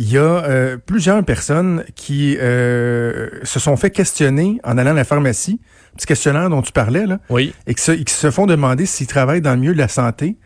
il 0.00 0.12
y 0.12 0.16
a 0.16 0.20
euh, 0.20 0.76
plusieurs 0.76 1.24
personnes 1.24 1.84
qui 1.96 2.36
euh, 2.38 3.28
se 3.42 3.58
sont 3.58 3.76
fait 3.76 3.90
questionner 3.90 4.60
en 4.62 4.78
allant 4.78 4.92
à 4.92 4.94
la 4.94 5.04
pharmacie, 5.04 5.60
petit 5.96 6.06
questionnaire 6.06 6.50
dont 6.50 6.62
tu 6.62 6.72
parlais, 6.72 7.04
là, 7.06 7.18
oui. 7.30 7.52
et 7.66 7.74
qui 7.74 7.82
se, 7.82 7.92
qui 7.92 8.14
se 8.14 8.30
font 8.30 8.46
demander 8.46 8.86
s'ils 8.86 9.08
travaillent 9.08 9.40
dans 9.40 9.54
le 9.54 9.60
milieu 9.60 9.72
de 9.72 9.78
la 9.78 9.88
santé, 9.88 10.36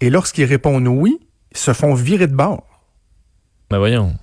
et 0.00 0.08
lorsqu'ils 0.10 0.46
répondent 0.46 0.88
oui, 0.88 1.18
ils 1.52 1.58
se 1.58 1.72
font 1.72 1.94
virer 1.94 2.26
de 2.26 2.34
bord. 2.34 2.66
Ben 3.70 3.78
voyons. 3.78 4.14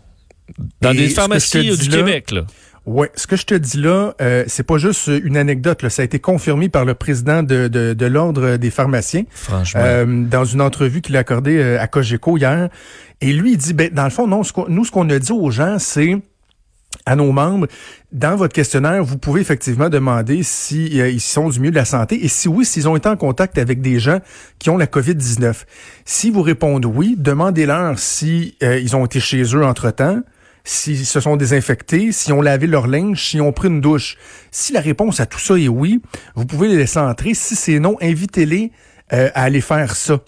Dans 0.81 0.93
des 0.93 1.09
pharmacies 1.09 1.77
du 1.77 1.89
Québec, 1.89 2.31
là. 2.31 2.45
Oui, 2.87 3.07
ce 3.13 3.27
que 3.27 3.35
je 3.35 3.45
te 3.45 3.53
dis 3.53 3.77
là, 3.77 4.15
euh, 4.21 4.43
c'est 4.47 4.63
pas 4.63 4.77
juste 4.77 5.07
une 5.07 5.37
anecdote. 5.37 5.83
Là. 5.83 5.91
Ça 5.91 6.01
a 6.01 6.05
été 6.05 6.19
confirmé 6.19 6.67
par 6.67 6.83
le 6.83 6.95
président 6.95 7.43
de, 7.43 7.67
de, 7.67 7.93
de 7.93 8.05
l'Ordre 8.07 8.57
des 8.57 8.71
pharmaciens 8.71 9.23
Franchement. 9.29 9.81
Euh, 9.83 10.05
dans 10.25 10.45
une 10.45 10.61
entrevue 10.61 11.01
qu'il 11.01 11.15
a 11.15 11.19
accordée 11.19 11.57
euh, 11.57 11.79
à 11.79 11.87
Cogeco 11.87 12.37
hier. 12.37 12.69
Et 13.21 13.33
lui, 13.33 13.51
il 13.51 13.57
dit, 13.57 13.73
ben, 13.73 13.91
dans 13.93 14.05
le 14.05 14.09
fond, 14.09 14.25
non, 14.25 14.43
ce 14.43 14.51
nous, 14.67 14.83
ce 14.83 14.89
qu'on 14.89 15.07
a 15.11 15.19
dit 15.19 15.31
aux 15.31 15.51
gens, 15.51 15.77
c'est 15.77 16.17
à 17.05 17.15
nos 17.15 17.31
membres, 17.31 17.67
dans 18.11 18.35
votre 18.35 18.53
questionnaire, 18.53 19.03
vous 19.03 19.17
pouvez 19.17 19.41
effectivement 19.41 19.87
demander 19.87 20.41
si 20.43 20.99
euh, 20.99 21.09
ils 21.09 21.21
sont 21.21 21.49
du 21.49 21.59
milieu 21.59 21.71
de 21.71 21.77
la 21.77 21.85
santé 21.85 22.25
et 22.25 22.27
si 22.27 22.47
oui, 22.47 22.65
s'ils 22.65 22.89
ont 22.89 22.95
été 22.95 23.07
en 23.07 23.15
contact 23.15 23.59
avec 23.59 23.81
des 23.81 23.99
gens 23.99 24.19
qui 24.57 24.71
ont 24.71 24.77
la 24.77 24.87
COVID-19. 24.87 25.53
Si 26.03 26.31
vous 26.31 26.41
répondez 26.41 26.87
oui, 26.87 27.15
demandez-leur 27.17 27.97
si 27.99 28.57
ils 28.61 28.95
ont 28.95 29.05
été 29.05 29.19
chez 29.19 29.43
eux 29.55 29.63
entre-temps, 29.63 30.21
s'ils 30.63 31.05
se 31.05 31.19
sont 31.19 31.37
désinfectés, 31.37 32.11
s'ils 32.11 32.33
ont 32.33 32.41
lavé 32.41 32.67
leur 32.67 32.87
linge, 32.87 33.29
s'ils 33.29 33.41
ont 33.41 33.51
pris 33.51 33.67
une 33.67 33.81
douche. 33.81 34.17
Si 34.51 34.73
la 34.73 34.81
réponse 34.81 35.19
à 35.19 35.25
tout 35.25 35.39
ça 35.39 35.57
est 35.57 35.67
oui, 35.67 36.01
vous 36.35 36.45
pouvez 36.45 36.67
les 36.67 36.77
laisser 36.77 36.99
entrer. 36.99 37.33
Si 37.33 37.55
c'est 37.55 37.79
non, 37.79 37.97
invitez-les 38.01 38.71
euh, 39.13 39.29
à 39.33 39.43
aller 39.43 39.61
faire 39.61 39.95
ça. 39.95 40.19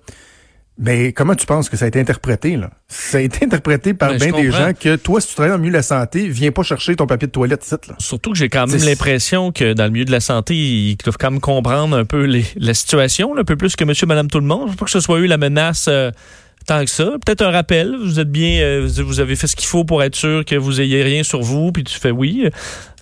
Mais 0.80 1.14
comment 1.14 1.36
tu 1.36 1.46
penses 1.46 1.70
que 1.70 1.78
ça 1.78 1.86
a 1.86 1.88
été 1.88 2.00
interprété, 2.00 2.58
là? 2.58 2.72
Ça 2.88 3.20
a 3.20 3.22
été 3.22 3.46
interprété 3.46 3.94
par 3.94 4.16
bien 4.16 4.32
des 4.32 4.52
gens 4.52 4.72
que 4.78 4.96
toi, 4.96 5.22
si 5.22 5.28
tu 5.28 5.36
travailles 5.36 5.52
dans 5.52 5.58
le 5.58 5.62
milieu 5.62 5.74
de 5.74 5.78
la 5.78 5.84
santé, 5.84 6.28
viens 6.28 6.52
pas 6.52 6.64
chercher 6.64 6.96
ton 6.96 7.06
papier 7.06 7.28
de 7.28 7.32
toilette 7.32 7.64
ici, 7.64 7.76
là. 7.88 7.96
Surtout 8.00 8.32
que 8.32 8.38
j'ai 8.38 8.50
quand 8.50 8.66
même 8.66 8.84
l'impression 8.84 9.52
que 9.52 9.74
dans 9.74 9.84
le 9.84 9.92
milieu 9.92 10.06
de 10.06 10.12
la 10.12 10.20
santé, 10.20 10.56
ils 10.56 10.98
doivent 10.98 11.18
quand 11.20 11.30
même 11.30 11.40
comprendre 11.40 11.96
un 11.96 12.06
peu 12.06 12.24
les, 12.24 12.44
la 12.56 12.74
situation, 12.74 13.38
un 13.38 13.44
peu 13.44 13.56
plus 13.56 13.76
que 13.76 13.84
monsieur, 13.84 14.08
madame, 14.08 14.30
tout 14.30 14.40
le 14.40 14.48
monde. 14.48 14.72
Je 14.72 14.76
pas 14.76 14.86
que 14.86 14.92
ce 14.92 15.00
soit 15.00 15.20
eu 15.20 15.28
la 15.28 15.38
menace 15.38 15.86
euh, 15.90 16.10
tant 16.66 16.84
que 16.84 16.90
ça. 16.90 17.12
Peut-être 17.26 17.42
un 17.42 17.52
rappel. 17.52 17.96
Vous 18.02 18.20
êtes 18.20 18.32
bien, 18.32 18.62
euh, 18.62 18.88
vous 19.04 19.20
avez 19.20 19.36
fait 19.36 19.48
ce 19.48 19.56
qu'il 19.56 19.68
faut 19.68 19.84
pour 19.84 20.04
être 20.04 20.16
sûr 20.16 20.46
que 20.46 20.56
vous 20.56 20.82
ayez 20.82 21.04
rien 21.04 21.24
sur 21.24 21.42
vous, 21.42 21.72
puis 21.72 21.84
tu 21.84 21.98
fais 22.00 22.12
oui. 22.12 22.50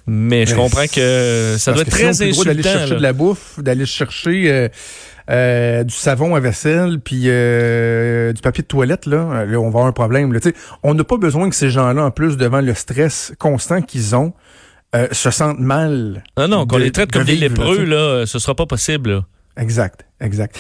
Mais 0.08 0.46
je 0.46 0.56
comprends 0.56 0.88
que 0.88 1.56
ça 1.58 1.74
doit 1.74 1.84
être 1.84 1.92
très 1.92 2.10
insultant. 2.10 2.44
d'aller 2.44 2.64
chercher 2.64 2.96
de 2.96 3.02
la 3.02 3.14
bouffe, 3.14 3.60
d'aller 3.60 3.86
chercher 3.86 4.52
euh, 4.52 4.68
euh, 5.30 5.84
du 5.84 5.94
savon 5.94 6.36
à 6.36 6.40
vaisselle, 6.40 7.00
puis 7.00 7.22
du 7.22 8.42
papier 8.42 8.64
de 8.64 8.68
toilette, 8.68 9.06
là, 9.06 9.46
on 9.56 9.62
va 9.62 9.68
avoir 9.68 9.86
un 9.86 9.92
problème. 9.92 10.34
Là. 10.34 10.40
On 10.84 10.96
n'a 10.96 11.04
pas 11.04 11.18
besoin 11.18 11.50
que 11.50 11.56
ces 11.56 11.70
gens-là, 11.70 12.04
en 12.04 12.12
plus, 12.12 12.36
devant 12.36 12.62
le 12.62 12.74
stress 12.74 13.34
constant 13.38 13.82
qu'ils 13.82 14.16
ont, 14.16 14.34
se 15.12 15.30
sentent 15.30 15.60
mal. 15.60 16.24
Non, 16.38 16.48
non, 16.48 16.66
qu'on 16.66 16.78
les 16.78 16.92
traite 16.92 17.12
comme 17.12 17.24
des 17.24 17.36
lépreux, 17.36 17.86
là, 17.86 18.26
ce 18.26 18.40
sera 18.40 18.56
pas 18.56 18.66
possible. 18.66 19.24
Exact. 19.56 20.06
Exact. 20.22 20.56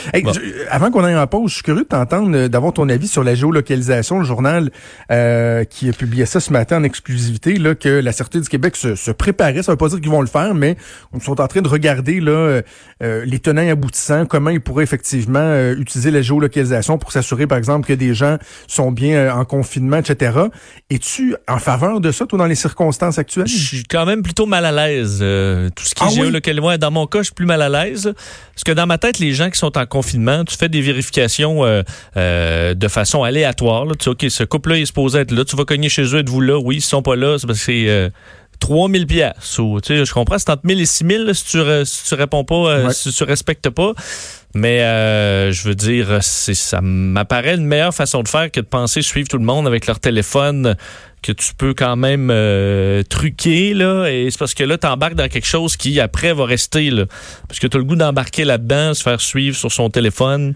avant 0.69 0.89
qu'on 0.89 1.03
aille 1.03 1.15
en 1.15 1.27
pause, 1.27 1.51
je 1.51 1.55
suis 1.55 1.63
curieux 1.63 1.83
de 1.83 1.87
t'entendre, 1.87 2.35
euh, 2.35 2.47
d'avoir 2.47 2.73
ton 2.73 2.89
avis 2.89 3.07
sur 3.07 3.23
la 3.23 3.35
géolocalisation. 3.35 4.19
Le 4.19 4.25
journal 4.25 4.71
euh, 5.11 5.63
qui 5.65 5.87
a 5.87 5.93
publié 5.93 6.25
ça 6.25 6.39
ce 6.39 6.51
matin 6.51 6.77
en 6.77 6.83
exclusivité, 6.83 7.57
là, 7.57 7.75
que 7.75 7.89
la 7.89 8.11
Sûreté 8.11 8.39
du 8.39 8.49
Québec 8.49 8.75
se, 8.75 8.95
se 8.95 9.11
préparait. 9.11 9.61
Ça 9.61 9.71
veut 9.71 9.77
pas 9.77 9.89
dire 9.89 10.01
qu'ils 10.01 10.09
vont 10.09 10.21
le 10.21 10.27
faire, 10.27 10.55
mais 10.55 10.77
ils 11.13 11.21
sont 11.21 11.39
en 11.39 11.47
train 11.47 11.61
de 11.61 11.67
regarder 11.67 12.19
là, 12.19 12.31
euh, 12.31 12.61
euh 13.03 13.25
les 13.25 13.37
tenants 13.39 13.61
et 13.61 13.69
aboutissants, 13.69 14.25
comment 14.25 14.49
ils 14.49 14.61
pourraient 14.61 14.83
effectivement 14.83 15.71
utiliser 15.71 16.09
la 16.09 16.21
géolocalisation 16.21 16.97
pour 16.97 17.11
s'assurer, 17.11 17.45
par 17.45 17.57
exemple, 17.57 17.87
que 17.87 17.93
des 17.93 18.15
gens 18.15 18.37
sont 18.67 18.91
bien 18.91 19.33
en 19.35 19.45
confinement, 19.45 19.97
etc. 19.97 20.39
Es-tu 20.89 21.35
en 21.47 21.59
faveur 21.59 22.01
de 22.01 22.11
ça, 22.11 22.25
toi, 22.25 22.39
dans 22.39 22.47
les 22.47 22.55
circonstances 22.55 23.19
actuelles? 23.19 23.47
Je 23.47 23.57
suis 23.57 23.83
quand 23.83 24.05
même 24.05 24.23
plutôt 24.23 24.47
mal 24.47 24.65
à 24.65 24.71
l'aise. 24.71 25.19
tout 25.19 25.83
ce 25.83 25.93
qui 25.93 26.03
est 26.03 26.07
ah 26.07 26.09
géolocalisation, 26.09 26.77
dans 26.77 26.91
mon 26.91 27.05
cas, 27.05 27.19
je 27.19 27.25
suis 27.25 27.33
plus 27.33 27.45
mal 27.45 27.61
à 27.61 27.69
l'aise. 27.69 28.13
Parce 28.55 28.63
que 28.65 28.71
dans 28.71 28.87
ma 28.87 28.97
tête, 28.97 29.19
les 29.19 29.33
gens 29.33 29.50
qui 29.51 29.59
sont 29.59 29.77
en 29.77 29.85
confinement, 29.85 30.43
tu 30.45 30.55
fais 30.55 30.69
des 30.69 30.81
vérifications 30.81 31.63
euh, 31.65 31.83
euh, 32.17 32.73
de 32.73 32.87
façon 32.87 33.23
aléatoire. 33.23 33.85
Là. 33.85 33.93
Tu 33.97 34.05
sais, 34.05 34.09
OK, 34.09 34.25
ce 34.29 34.43
couple-là 34.43 34.79
est 34.79 34.85
supposé 34.85 35.19
être 35.19 35.31
là. 35.31 35.45
Tu 35.45 35.55
vas 35.55 35.65
cogner 35.65 35.89
chez 35.89 36.03
eux, 36.03 36.19
êtes-vous 36.19 36.41
là? 36.41 36.57
Oui, 36.57 36.77
ils 36.77 36.81
sont 36.81 37.01
pas 37.01 37.15
là, 37.15 37.37
c'est 37.37 37.47
parce 37.47 37.59
que 37.59 37.65
c'est... 37.65 37.89
Euh, 37.89 38.09
3000 38.59 39.07
pièces 39.07 39.33
tu 39.55 39.63
sais 39.83 40.05
je 40.05 40.13
comprends 40.13 40.37
c'est 40.37 40.51
entre 40.51 40.67
1000 40.67 40.81
et 40.81 40.85
6000 40.85 41.31
si 41.33 41.45
tu 41.45 41.57
si 41.83 42.03
tu 42.07 42.13
réponds 42.13 42.43
pas 42.43 42.55
euh, 42.55 42.89
si 42.91 43.11
tu 43.11 43.23
respectes 43.23 43.71
pas 43.71 43.93
mais 44.53 44.81
euh, 44.81 45.51
je 45.51 45.67
veux 45.67 45.75
dire 45.75 46.19
ça 46.21 46.81
m'apparaît 46.81 47.55
une 47.55 47.65
meilleure 47.65 47.93
façon 47.93 48.23
de 48.23 48.27
faire 48.27 48.51
que 48.51 48.59
de 48.59 48.65
penser 48.65 49.01
suivre 49.01 49.27
tout 49.27 49.37
le 49.37 49.45
monde 49.45 49.67
avec 49.67 49.87
leur 49.87 49.99
téléphone 49.99 50.75
que 51.21 51.31
tu 51.31 51.53
peux 51.53 51.73
quand 51.73 51.95
même 51.95 52.29
euh, 52.31 53.03
truquer 53.03 53.73
là. 53.73 54.07
Et 54.07 54.29
c'est 54.29 54.39
parce 54.39 54.53
que 54.53 54.63
là 54.63 54.77
tu 54.77 54.87
embarques 54.87 55.15
dans 55.15 55.29
quelque 55.29 55.47
chose 55.47 55.77
qui 55.77 55.99
après 55.99 56.33
va 56.33 56.45
rester 56.45 56.89
là. 56.89 57.05
Parce 57.47 57.59
que 57.59 57.67
tu 57.67 57.77
as 57.77 57.79
le 57.79 57.85
goût 57.85 57.95
d'embarquer 57.95 58.43
là-dedans 58.43 58.93
se 58.93 59.03
faire 59.03 59.21
suivre 59.21 59.55
sur 59.55 59.71
son 59.71 59.89
téléphone. 59.89 60.55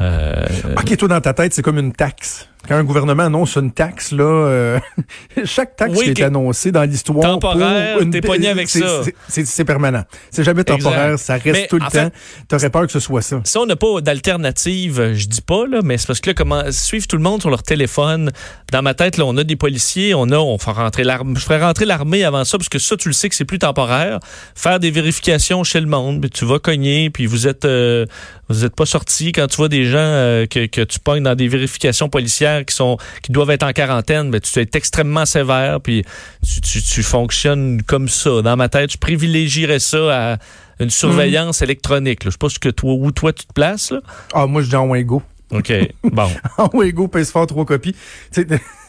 Euh, 0.00 0.46
OK, 0.78 0.96
toi 0.96 1.08
dans 1.08 1.20
ta 1.20 1.34
tête, 1.34 1.52
c'est 1.52 1.62
comme 1.62 1.78
une 1.78 1.92
taxe 1.92 2.48
quand 2.68 2.76
un 2.76 2.84
gouvernement 2.84 3.24
annonce 3.24 3.56
une 3.56 3.72
taxe, 3.72 4.12
là, 4.12 4.24
euh, 4.24 4.80
chaque 5.44 5.76
taxe 5.76 5.98
qui 5.98 6.10
est 6.10 6.22
annoncée 6.22 6.70
dans 6.70 6.82
l'histoire. 6.82 7.22
Temporaire, 7.22 7.98
t'es 8.10 8.20
pogné 8.20 8.48
avec 8.48 8.68
ça. 8.68 9.02
C'est 9.28 9.64
permanent. 9.64 10.04
C'est 10.30 10.44
jamais 10.44 10.64
temporaire, 10.64 11.18
ça 11.18 11.36
reste 11.36 11.68
tout 11.68 11.78
le 11.78 11.90
temps. 11.90 12.10
T'aurais 12.48 12.70
peur 12.70 12.86
que 12.86 12.92
ce 12.92 13.00
soit 13.00 13.22
ça. 13.22 13.40
Si 13.44 13.58
on 13.58 13.66
n'a 13.66 13.76
pas 13.76 14.00
d'alternative, 14.00 15.14
je 15.14 15.26
dis 15.26 15.40
pas, 15.42 15.66
là, 15.66 15.80
mais 15.82 15.98
c'est 15.98 16.06
parce 16.06 16.20
que 16.20 16.30
là, 16.30 16.34
comment 16.34 16.62
suivre 16.70 17.06
tout 17.06 17.16
le 17.16 17.22
monde 17.22 17.40
sur 17.40 17.50
leur 17.50 17.62
téléphone. 17.62 18.30
Dans 18.72 18.82
ma 18.82 18.94
tête, 18.94 19.16
là, 19.16 19.24
on 19.26 19.36
a 19.36 19.44
des 19.44 19.56
policiers, 19.56 20.14
on 20.14 20.30
a, 20.30 20.36
on 20.36 20.58
fait 20.58 20.70
rentrer 20.70 21.04
l'armée. 21.04 21.34
Je 21.36 21.44
ferais 21.44 21.60
rentrer 21.60 21.86
l'armée 21.86 22.24
avant 22.24 22.44
ça, 22.44 22.58
parce 22.58 22.68
que 22.68 22.78
ça, 22.78 22.96
tu 22.96 23.08
le 23.08 23.14
sais 23.14 23.28
que 23.28 23.34
c'est 23.34 23.44
plus 23.44 23.58
temporaire. 23.58 24.20
Faire 24.54 24.80
des 24.80 24.90
vérifications 24.90 25.64
chez 25.64 25.80
le 25.80 25.86
monde, 25.86 26.26
tu 26.32 26.44
vas 26.44 26.58
cogner, 26.58 27.10
puis 27.10 27.26
vous 27.26 27.48
êtes, 27.48 27.64
euh, 27.64 28.06
vous 28.48 28.64
êtes 28.64 28.74
pas 28.74 28.86
sorti 28.86 29.32
quand 29.32 29.46
tu 29.46 29.56
vois 29.56 29.68
des 29.68 29.84
gens 29.84 29.98
euh, 29.98 30.46
que, 30.46 30.66
que 30.66 30.82
tu 30.82 30.98
pognes 30.98 31.22
dans 31.22 31.34
des 31.34 31.48
vérifications 31.48 32.08
policières 32.08 32.49
qui 32.66 32.74
sont 32.74 32.96
qui 33.22 33.32
doivent 33.32 33.50
être 33.50 33.62
en 33.62 33.72
quarantaine, 33.72 34.30
ben, 34.30 34.40
tu 34.40 34.58
es 34.58 34.68
extrêmement 34.74 35.26
sévère, 35.26 35.80
puis 35.80 36.04
tu, 36.42 36.60
tu, 36.60 36.82
tu, 36.82 37.02
fonctionnes 37.02 37.82
comme 37.82 38.08
ça. 38.08 38.42
Dans 38.42 38.56
ma 38.56 38.68
tête, 38.68 38.92
je 38.92 38.98
privilégierais 38.98 39.78
ça 39.78 40.32
à 40.32 40.36
une 40.80 40.90
surveillance 40.90 41.60
hmm. 41.60 41.64
électronique. 41.64 42.20
Je 42.24 42.30
sais 42.30 42.38
pas 42.38 42.48
ce 42.48 42.58
que 42.58 42.68
toi, 42.68 42.94
où 42.94 43.10
toi 43.12 43.32
tu 43.32 43.46
te 43.46 43.52
places. 43.52 43.90
Là. 43.90 44.00
Ah, 44.32 44.46
moi, 44.46 44.62
je 44.62 44.68
dis 44.68 44.76
en 44.76 44.88
Wingo. 44.88 45.22
OK, 45.52 45.72
bon. 46.04 46.28
en 46.58 46.68
Wingo, 46.72 47.08
pèse 47.08 47.30
fort, 47.30 47.46
trois 47.46 47.64
copies. 47.64 47.94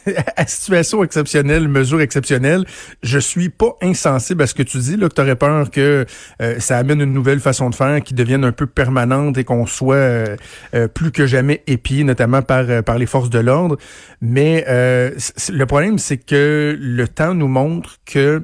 à 0.36 0.46
situation 0.46 1.02
exceptionnelle, 1.04 1.68
mesure 1.68 2.00
exceptionnelle, 2.00 2.64
je 3.02 3.18
suis 3.18 3.48
pas 3.48 3.76
insensible 3.82 4.42
à 4.42 4.46
ce 4.46 4.54
que 4.54 4.62
tu 4.62 4.78
dis, 4.78 4.96
là, 4.96 5.08
que 5.08 5.20
tu 5.20 5.36
peur 5.36 5.70
que 5.70 6.06
euh, 6.40 6.58
ça 6.58 6.78
amène 6.78 7.00
une 7.00 7.12
nouvelle 7.12 7.40
façon 7.40 7.70
de 7.70 7.74
faire 7.74 8.02
qui 8.02 8.14
devienne 8.14 8.44
un 8.44 8.52
peu 8.52 8.66
permanente 8.66 9.38
et 9.38 9.44
qu'on 9.44 9.66
soit 9.66 9.94
euh, 9.96 10.36
euh, 10.74 10.88
plus 10.88 11.12
que 11.12 11.26
jamais 11.26 11.62
épié, 11.66 12.04
notamment 12.04 12.42
par, 12.42 12.64
les 12.98 13.06
forces 13.06 13.30
de 13.30 13.38
l'ordre. 13.38 13.76
Mais 14.20 14.64
le 14.68 15.64
problème, 15.64 15.98
c'est 15.98 16.18
que 16.18 16.76
le 16.78 17.08
temps 17.08 17.34
nous 17.34 17.48
montre 17.48 17.98
que 18.04 18.42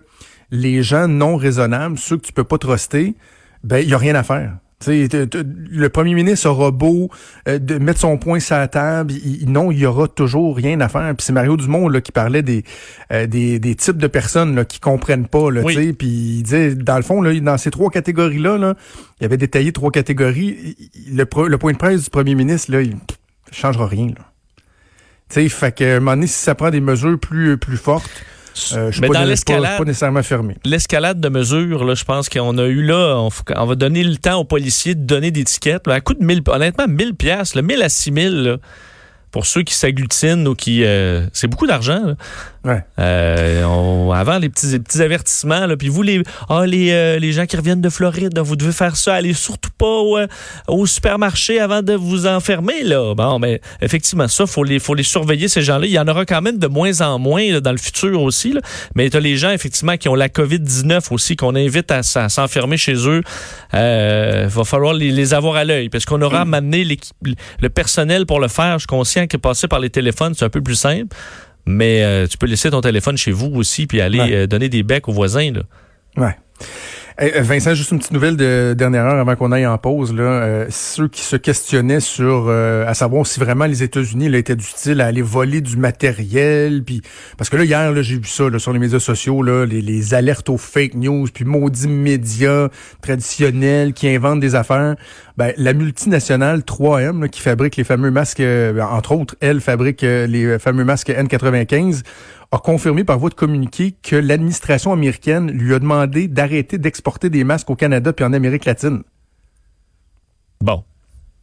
les 0.50 0.82
gens 0.82 1.08
non 1.08 1.36
raisonnables, 1.36 1.98
ceux 1.98 2.16
que 2.16 2.26
tu 2.26 2.32
peux 2.32 2.44
pas 2.44 2.58
truster, 2.58 3.14
ben, 3.64 3.78
il 3.78 3.88
y 3.88 3.94
a 3.94 3.98
rien 3.98 4.14
à 4.14 4.22
faire 4.22 4.56
le 4.86 5.88
premier 5.88 6.14
ministre 6.14 6.48
aura 6.48 6.70
beau 6.70 7.10
euh, 7.48 7.58
de 7.58 7.78
mettre 7.78 8.00
son 8.00 8.16
point 8.16 8.38
sur 8.38 8.56
la 8.56 8.68
table, 8.68 9.12
il, 9.12 9.50
non, 9.50 9.72
il 9.72 9.78
y 9.78 9.86
aura 9.86 10.06
toujours 10.06 10.56
rien 10.56 10.80
à 10.80 10.88
faire. 10.88 11.14
Puis 11.16 11.24
c'est 11.24 11.32
Mario 11.32 11.56
Dumont 11.56 11.88
là, 11.88 12.00
qui 12.00 12.12
parlait 12.12 12.42
des, 12.42 12.64
euh, 13.12 13.26
des, 13.26 13.58
des, 13.58 13.74
types 13.74 13.96
de 13.96 14.06
personnes 14.06 14.54
là, 14.54 14.64
qui 14.64 14.78
comprennent 14.78 15.26
pas. 15.26 15.50
Là, 15.50 15.62
Puis 15.62 16.06
il 16.06 16.42
disait, 16.42 16.74
dans 16.74 16.96
le 16.96 17.02
fond, 17.02 17.20
là, 17.22 17.38
dans 17.40 17.58
ces 17.58 17.70
trois 17.70 17.90
catégories-là, 17.90 18.56
là, 18.56 18.74
il 19.20 19.24
avait 19.24 19.36
détaillé 19.36 19.72
trois 19.72 19.90
catégories. 19.90 20.76
Le, 21.12 21.24
le 21.48 21.58
point 21.58 21.72
de 21.72 21.78
presse 21.78 22.04
du 22.04 22.10
premier 22.10 22.36
ministre, 22.36 22.70
là, 22.70 22.80
il 22.82 22.96
changera 23.50 23.86
rien. 23.86 24.06
Là. 24.06 24.32
sais, 25.28 25.48
fait 25.48 25.74
que, 25.74 25.84
à 25.84 25.96
un 25.96 26.00
moment 26.00 26.12
donné, 26.12 26.28
si 26.28 26.38
ça 26.38 26.54
prend 26.54 26.70
des 26.70 26.80
mesures 26.80 27.18
plus, 27.18 27.58
plus 27.58 27.78
fortes, 27.78 28.24
euh, 28.72 28.90
mais 29.00 29.08
dans 29.08 29.24
l'escalade, 29.24 29.78
pas, 29.78 29.84
nécessairement 29.84 30.22
fermé. 30.22 30.56
L'escalade 30.64 31.20
de 31.20 31.28
mesures, 31.28 31.84
là, 31.84 31.94
je 31.94 32.04
pense 32.04 32.28
qu'on 32.28 32.58
a 32.58 32.66
eu 32.66 32.82
là, 32.82 33.18
on, 33.56 33.66
va 33.66 33.74
donner 33.74 34.02
le 34.04 34.16
temps 34.16 34.36
aux 34.40 34.44
policiers 34.44 34.94
de 34.94 35.04
donner 35.04 35.30
des 35.30 35.44
tickets. 35.44 35.86
à 35.88 36.00
coût 36.00 36.14
de 36.14 36.24
1000, 36.24 36.42
honnêtement, 36.46 36.86
1000 36.88 37.14
pièces, 37.14 37.54
1000 37.54 37.82
à 37.82 37.88
6000, 37.88 38.58
pour 39.30 39.46
ceux 39.46 39.62
qui 39.62 39.74
s'agglutinent 39.74 40.46
ou 40.46 40.54
qui, 40.54 40.84
euh, 40.84 41.26
c'est 41.32 41.48
beaucoup 41.48 41.66
d'argent. 41.66 42.14
Ouais. 42.68 42.84
Euh, 42.98 44.10
avant 44.10 44.38
les 44.38 44.50
petits, 44.50 44.78
petits 44.78 45.00
avertissements, 45.00 45.66
là, 45.66 45.74
puis 45.78 45.88
vous 45.88 46.02
les, 46.02 46.22
ah, 46.50 46.66
les, 46.66 46.90
euh, 46.92 47.18
les 47.18 47.32
gens 47.32 47.46
qui 47.46 47.56
reviennent 47.56 47.80
de 47.80 47.88
Floride, 47.88 48.38
vous 48.38 48.56
devez 48.56 48.72
faire 48.72 48.94
ça, 48.94 49.14
allez 49.14 49.32
surtout 49.32 49.70
pas 49.78 49.86
au, 49.86 50.18
au 50.66 50.84
supermarché 50.84 51.60
avant 51.60 51.80
de 51.80 51.94
vous 51.94 52.26
enfermer 52.26 52.82
là. 52.84 53.14
Bon, 53.14 53.38
mais 53.38 53.62
effectivement, 53.80 54.28
ça 54.28 54.46
faut 54.46 54.64
les, 54.64 54.80
faut 54.80 54.92
les 54.92 55.02
surveiller 55.02 55.48
ces 55.48 55.62
gens-là. 55.62 55.86
Il 55.86 55.92
y 55.92 55.98
en 55.98 56.06
aura 56.08 56.26
quand 56.26 56.42
même 56.42 56.58
de 56.58 56.66
moins 56.66 57.00
en 57.00 57.18
moins 57.18 57.58
dans 57.60 57.72
le 57.72 57.78
futur 57.78 58.20
aussi. 58.20 58.52
Là. 58.52 58.60
Mais 58.94 59.16
as 59.16 59.20
les 59.20 59.38
gens 59.38 59.50
effectivement 59.50 59.96
qui 59.96 60.10
ont 60.10 60.14
la 60.14 60.28
COVID 60.28 60.60
19 60.60 61.10
aussi 61.10 61.36
qu'on 61.36 61.54
invite 61.54 61.90
à, 61.90 62.02
s'enfermer 62.02 62.76
chez 62.76 63.08
eux. 63.08 63.22
Euh, 63.72 64.46
va 64.48 64.64
falloir 64.64 64.92
les, 64.92 65.10
les 65.10 65.32
avoir 65.32 65.56
à 65.56 65.64
l'œil 65.64 65.88
parce 65.88 66.04
qu'on 66.04 66.20
aura 66.20 66.42
amené 66.42 66.84
le 66.84 67.68
personnel 67.70 68.26
pour 68.26 68.40
le 68.40 68.48
faire. 68.48 68.74
Je 68.74 68.80
suis 68.80 68.86
conscient 68.86 69.26
que 69.26 69.38
passer 69.38 69.68
par 69.68 69.80
les 69.80 69.88
téléphones 69.88 70.34
c'est 70.34 70.44
un 70.44 70.50
peu 70.50 70.60
plus 70.60 70.74
simple 70.74 71.16
mais 71.68 72.02
euh, 72.02 72.26
tu 72.26 72.38
peux 72.38 72.46
laisser 72.46 72.70
ton 72.70 72.80
téléphone 72.80 73.18
chez 73.18 73.30
vous 73.30 73.50
aussi 73.54 73.86
puis 73.86 74.00
aller 74.00 74.32
euh, 74.32 74.46
donner 74.46 74.70
des 74.70 74.82
becs 74.82 75.06
aux 75.06 75.12
voisins. 75.12 75.52
Là. 75.52 75.62
Ouais. 76.16 76.34
Euh, 77.20 77.42
Vincent, 77.42 77.74
juste 77.74 77.90
une 77.90 77.98
petite 77.98 78.12
nouvelle 78.12 78.36
de 78.36 78.74
dernière 78.78 79.04
heure 79.04 79.18
avant 79.18 79.34
qu'on 79.34 79.50
aille 79.50 79.66
en 79.66 79.76
pause. 79.76 80.14
Là, 80.14 80.22
euh, 80.22 80.66
ceux 80.70 81.08
qui 81.08 81.22
se 81.22 81.34
questionnaient 81.34 81.98
sur 81.98 82.46
euh, 82.46 82.86
à 82.86 82.94
savoir 82.94 83.26
si 83.26 83.40
vraiment 83.40 83.66
les 83.66 83.82
États-Unis 83.82 84.32
étaient 84.36 84.54
du 84.54 84.64
style 84.64 85.00
à 85.00 85.06
aller 85.06 85.22
voler 85.22 85.60
du 85.60 85.76
matériel, 85.76 86.84
puis 86.84 87.02
parce 87.36 87.50
que 87.50 87.56
là 87.56 87.64
hier 87.64 87.90
là, 87.90 88.02
j'ai 88.02 88.18
vu 88.18 88.28
ça 88.28 88.48
là, 88.48 88.60
sur 88.60 88.72
les 88.72 88.78
médias 88.78 89.00
sociaux 89.00 89.42
là, 89.42 89.66
les, 89.66 90.14
alertes 90.14 90.48
aux 90.48 90.58
fake 90.58 90.94
news, 90.94 91.26
puis 91.34 91.44
maudits 91.44 91.88
médias 91.88 92.68
traditionnels 93.02 93.94
qui 93.94 94.08
inventent 94.08 94.40
des 94.40 94.54
affaires. 94.54 94.94
Ben, 95.36 95.52
la 95.56 95.72
multinationale 95.72 96.60
3M 96.60 97.28
qui 97.28 97.40
fabrique 97.40 97.76
les 97.76 97.84
fameux 97.84 98.10
masques, 98.10 98.42
entre 98.80 99.12
autres, 99.12 99.36
elle 99.40 99.60
fabrique 99.60 100.02
les 100.02 100.58
fameux 100.58 100.84
masques 100.84 101.10
N95 101.10 102.02
a 102.50 102.58
confirmé 102.58 103.04
par 103.04 103.18
voie 103.18 103.30
de 103.30 103.34
communiqué 103.34 103.94
que 104.02 104.16
l'administration 104.16 104.92
américaine 104.92 105.50
lui 105.50 105.74
a 105.74 105.78
demandé 105.78 106.28
d'arrêter 106.28 106.78
d'exporter 106.78 107.30
des 107.30 107.44
masques 107.44 107.68
au 107.70 107.76
Canada 107.76 108.12
puis 108.12 108.24
en 108.24 108.32
Amérique 108.32 108.64
latine. 108.64 109.02
Bon. 110.60 110.82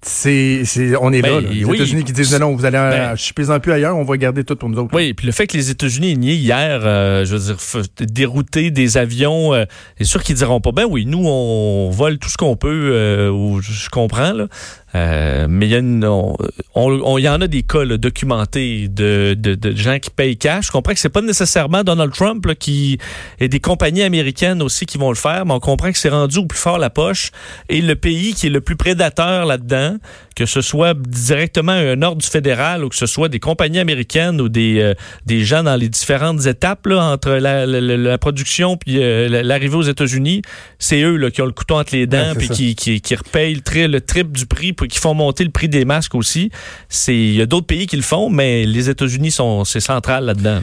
C'est, 0.07 0.63
on 1.01 1.11
est 1.11 1.21
là, 1.21 1.41
ben, 1.41 1.49
Les 1.49 1.61
États-Unis 1.63 2.03
qui 2.03 2.13
disent 2.13 2.39
non, 2.39 2.55
vous 2.55 2.63
allez, 2.63 2.77
ben, 2.77 3.15
je 3.15 3.51
en 3.51 3.59
plus 3.59 3.71
ailleurs, 3.71 3.97
on 3.97 4.03
va 4.03 4.17
garder 4.17 4.43
tout 4.43 4.55
pour 4.55 4.69
nous 4.69 4.77
autres. 4.77 4.93
Oui, 4.93 5.15
puis 5.15 5.25
le 5.25 5.31
fait 5.31 5.47
que 5.47 5.57
les 5.57 5.71
États-Unis 5.71 6.11
aient 6.11 6.15
nié 6.15 6.35
hier, 6.35 6.81
euh, 6.83 7.25
je 7.25 7.35
veux 7.35 7.53
dire, 7.55 7.57
dérouter 8.01 8.69
des 8.69 8.97
avions, 8.97 9.55
euh, 9.55 9.65
c'est 9.97 10.03
sûr 10.03 10.21
qu'ils 10.21 10.35
diront 10.35 10.61
pas, 10.61 10.71
ben 10.71 10.85
oui, 10.87 11.07
nous 11.07 11.25
on 11.25 11.89
vole 11.89 12.19
tout 12.19 12.29
ce 12.29 12.37
qu'on 12.37 12.55
peut, 12.55 12.91
euh, 12.93 13.31
ou 13.31 13.61
je 13.61 13.89
comprends 13.89 14.33
là, 14.33 14.47
euh, 14.95 15.47
mais 15.49 15.67
il 15.67 15.71
y, 15.71 17.21
y 17.23 17.29
en 17.29 17.41
a 17.41 17.47
des 17.47 17.63
cas 17.63 17.85
documentés 17.85 18.87
de, 18.87 19.35
de, 19.37 19.55
de, 19.55 19.75
gens 19.75 19.99
qui 19.99 20.09
payent 20.09 20.37
cash. 20.37 20.67
Je 20.67 20.71
comprends 20.71 20.93
que 20.93 20.99
c'est 20.99 21.09
pas 21.09 21.21
nécessairement 21.21 21.83
Donald 21.83 22.13
Trump 22.13 22.45
là, 22.45 22.55
qui 22.55 22.97
et 23.41 23.49
des 23.49 23.59
compagnies 23.59 24.03
américaines 24.03 24.61
aussi 24.61 24.85
qui 24.85 24.97
vont 24.97 25.09
le 25.09 25.17
faire, 25.17 25.45
mais 25.45 25.53
on 25.53 25.59
comprend 25.59 25.91
que 25.91 25.97
c'est 25.97 26.09
rendu 26.09 26.37
au 26.37 26.45
plus 26.45 26.57
fort 26.57 26.77
la 26.77 26.89
poche. 26.89 27.31
Et 27.67 27.81
le 27.81 27.95
pays 27.95 28.33
qui 28.33 28.47
est 28.47 28.49
le 28.49 28.61
plus 28.61 28.77
prédateur 28.77 29.45
là-dedans, 29.45 29.97
que 30.33 30.45
ce 30.45 30.61
soit 30.61 30.95
directement 30.97 31.73
un 31.73 32.01
ordre 32.01 32.21
du 32.21 32.27
fédéral 32.27 32.85
ou 32.85 32.89
que 32.89 32.95
ce 32.95 33.05
soit 33.05 33.27
des 33.27 33.39
compagnies 33.39 33.79
américaines 33.79 34.39
ou 34.39 34.47
des, 34.47 34.79
euh, 34.79 34.93
des 35.25 35.43
gens 35.43 35.63
dans 35.63 35.75
les 35.75 35.89
différentes 35.89 36.45
étapes 36.45 36.87
là, 36.87 37.03
entre 37.03 37.31
la, 37.31 37.65
la, 37.65 38.17
production 38.17 38.77
puis 38.77 39.03
euh, 39.03 39.43
l'arrivée 39.43 39.75
aux 39.75 39.81
États-Unis, 39.81 40.41
c'est 40.79 41.01
eux 41.01 41.17
là, 41.17 41.31
qui 41.31 41.41
ont 41.41 41.45
le 41.45 41.51
couteau 41.51 41.75
entre 41.75 41.93
les 41.93 42.07
dents 42.07 42.33
puis 42.37 42.47
qui, 42.47 42.75
qui, 42.75 43.01
qui 43.01 43.15
repayent 43.15 43.55
le, 43.55 43.87
le 43.87 44.01
triple 44.01 44.31
du 44.31 44.45
prix 44.45 44.71
pour 44.71 44.84
qui 44.87 44.99
font 44.99 45.13
monter 45.13 45.43
le 45.43 45.51
prix 45.51 45.69
des 45.69 45.85
masques 45.85 46.15
aussi. 46.15 46.51
C'est 46.89 47.15
il 47.15 47.35
y 47.35 47.41
a 47.41 47.45
d'autres 47.45 47.67
pays 47.67 47.87
qui 47.87 47.95
le 47.95 48.03
font, 48.03 48.29
mais 48.29 48.65
les 48.65 48.89
États-Unis 48.89 49.31
sont 49.31 49.63
c'est 49.65 49.79
central 49.79 50.25
là-dedans. 50.25 50.61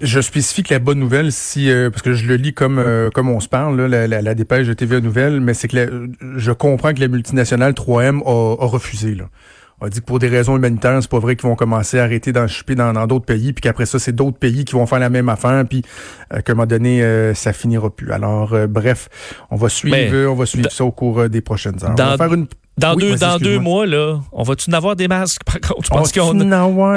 Je 0.00 0.20
spécifie 0.20 0.64
que 0.64 0.74
la 0.74 0.80
bonne 0.80 0.98
nouvelle, 0.98 1.30
si 1.30 1.70
euh, 1.70 1.90
parce 1.90 2.02
que 2.02 2.12
je 2.12 2.26
le 2.26 2.34
lis 2.34 2.54
comme 2.54 2.78
euh, 2.78 3.08
comme 3.10 3.28
on 3.28 3.38
se 3.38 3.48
parle, 3.48 3.80
là, 3.80 4.06
la, 4.08 4.20
la, 4.20 4.34
dépêche 4.34 4.66
de 4.66 4.72
TVA 4.72 5.00
Nouvelle, 5.00 5.40
mais 5.40 5.54
c'est 5.54 5.68
que 5.68 6.10
je 6.36 6.50
comprends 6.50 6.92
que 6.92 7.00
la 7.00 7.06
multinationale 7.06 7.72
3M 7.72 8.20
a, 8.24 8.62
a 8.62 8.66
refusé. 8.66 9.14
Là 9.14 9.26
a 9.84 9.88
dit 9.88 10.00
que 10.00 10.04
pour 10.04 10.20
des 10.20 10.28
raisons 10.28 10.56
humanitaires, 10.56 10.96
c'est 11.00 11.10
pas 11.10 11.18
vrai 11.18 11.34
qu'ils 11.34 11.48
vont 11.48 11.56
commencer 11.56 11.98
à 11.98 12.04
arrêter 12.04 12.32
d'en 12.32 12.46
choper 12.46 12.76
dans 12.76 13.06
d'autres 13.06 13.24
pays, 13.24 13.52
puis 13.52 13.62
qu'après 13.62 13.84
ça, 13.84 13.98
c'est 13.98 14.12
d'autres 14.12 14.38
pays 14.38 14.64
qui 14.64 14.74
vont 14.74 14.86
faire 14.86 15.00
la 15.00 15.10
même 15.10 15.28
affaire, 15.28 15.64
puis 15.68 15.82
euh, 16.32 16.40
qu'à 16.40 16.52
un 16.52 16.54
moment 16.54 16.66
donné, 16.66 17.02
euh, 17.02 17.34
ça 17.34 17.52
finira 17.52 17.90
plus. 17.90 18.12
Alors, 18.12 18.56
bref, 18.68 19.08
on 19.50 19.56
va 19.56 19.68
suivre, 19.68 20.30
on 20.30 20.34
va 20.34 20.46
suivre 20.46 20.70
ça 20.70 20.84
au 20.84 20.92
cours 20.92 21.28
des 21.28 21.40
prochaines 21.40 21.82
heures. 21.82 21.94
on 21.98 22.04
va 22.04 22.16
faire 22.16 22.32
une 22.32 22.46
dans 22.78 22.96
deux, 22.96 23.16
dans 23.16 23.36
deux 23.36 23.58
mois, 23.58 23.86
là, 23.86 24.20
on 24.32 24.42
va-tu 24.44 24.70
en 24.70 24.72
avoir 24.72 24.96
des 24.96 25.06
masques, 25.06 25.42
par 25.44 25.60
contre? 25.60 25.84
Je 25.84 25.90
pense 25.90 26.10
qu'on. 26.10 26.32